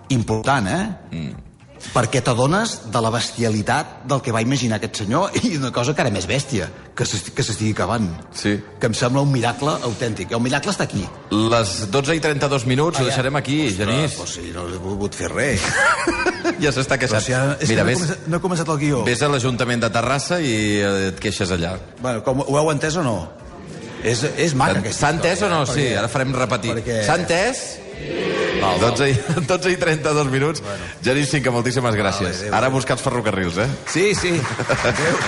important, 0.10 0.68
eh? 0.68 0.84
Mm. 1.16 1.46
Perquè 1.94 2.20
t'adones 2.20 2.74
de 2.92 3.00
la 3.00 3.08
bestialitat 3.10 4.02
del 4.10 4.20
que 4.22 4.34
va 4.36 4.42
imaginar 4.44 4.82
aquest 4.82 4.98
senyor 5.00 5.32
i 5.48 5.54
una 5.56 5.72
cosa 5.72 5.94
que 5.96 6.02
era 6.04 6.12
més 6.12 6.26
bèstia, 6.28 6.68
que 6.94 7.06
s'esti- 7.08 7.32
que 7.32 7.42
s'estigui 7.46 7.72
acabant. 7.72 8.10
Sí. 8.36 8.58
Que 8.82 8.90
em 8.90 8.94
sembla 8.94 9.22
un 9.24 9.32
miracle 9.32 9.78
autèntic. 9.88 10.34
El 10.36 10.42
miracle 10.44 10.74
està 10.76 10.84
aquí. 10.90 11.06
Les 11.32 11.72
12 11.90 12.18
i 12.18 12.20
32 12.20 12.66
minuts 12.68 13.00
ho 13.00 13.06
ja. 13.06 13.14
deixarem 13.14 13.36
aquí, 13.40 13.62
Genís. 13.78 14.18
Pues 14.20 14.36
sí, 14.36 14.52
no 14.54 14.68
he 14.68 14.76
volgut 14.78 15.16
fer 15.16 15.32
res. 15.32 15.64
Ja 16.60 16.72
s'està 16.74 16.96
Però 16.98 17.06
queixant. 17.06 17.24
si 17.24 17.34
ara, 17.36 17.56
Mira, 17.62 17.68
que 17.68 17.76
no, 17.76 17.86
ves, 17.86 18.00
començat, 18.00 18.28
no 18.28 18.38
he 18.38 18.42
començat 18.44 18.70
el 18.74 18.78
guió. 18.82 19.00
ves 19.06 19.22
a 19.24 19.28
l'Ajuntament 19.32 19.82
de 19.84 19.90
Terrassa 19.94 20.40
i 20.44 20.54
eh, 20.82 21.08
et 21.14 21.20
queixes 21.22 21.52
allà. 21.56 21.76
Bueno, 22.02 22.24
com, 22.26 22.42
ho 22.44 22.58
heu 22.60 22.72
entès 22.74 22.96
o 23.00 23.04
no? 23.06 23.16
És, 24.04 24.24
és 24.38 24.54
maca 24.56 24.80
aquesta 24.80 25.00
S'ha 25.08 25.10
entès 25.16 25.42
o 25.44 25.50
no? 25.52 25.66
Sí, 25.66 25.74
Perquè- 25.82 25.98
ara 26.00 26.08
farem 26.08 26.34
repetir. 26.36 26.72
perquè- 26.78 27.02
S'ha 27.06 27.16
entès? 27.20 27.64
Val, 28.62 28.80
val. 28.80 28.92
12 28.96 29.10
i, 29.12 29.18
12 29.48 29.72
i 29.72 29.78
32 29.78 30.32
minuts. 30.32 30.64
Genís 31.04 31.30
Cinca, 31.32 31.52
moltíssimes 31.52 31.96
gràcies. 31.96 32.42
adéu, 32.44 32.54
Ara 32.56 32.70
els 32.96 33.04
ferrocarrils, 33.04 33.58
eh? 33.58 33.68
Sí, 33.92 34.14
sí. 34.16 34.36
Adéu. 34.84 35.20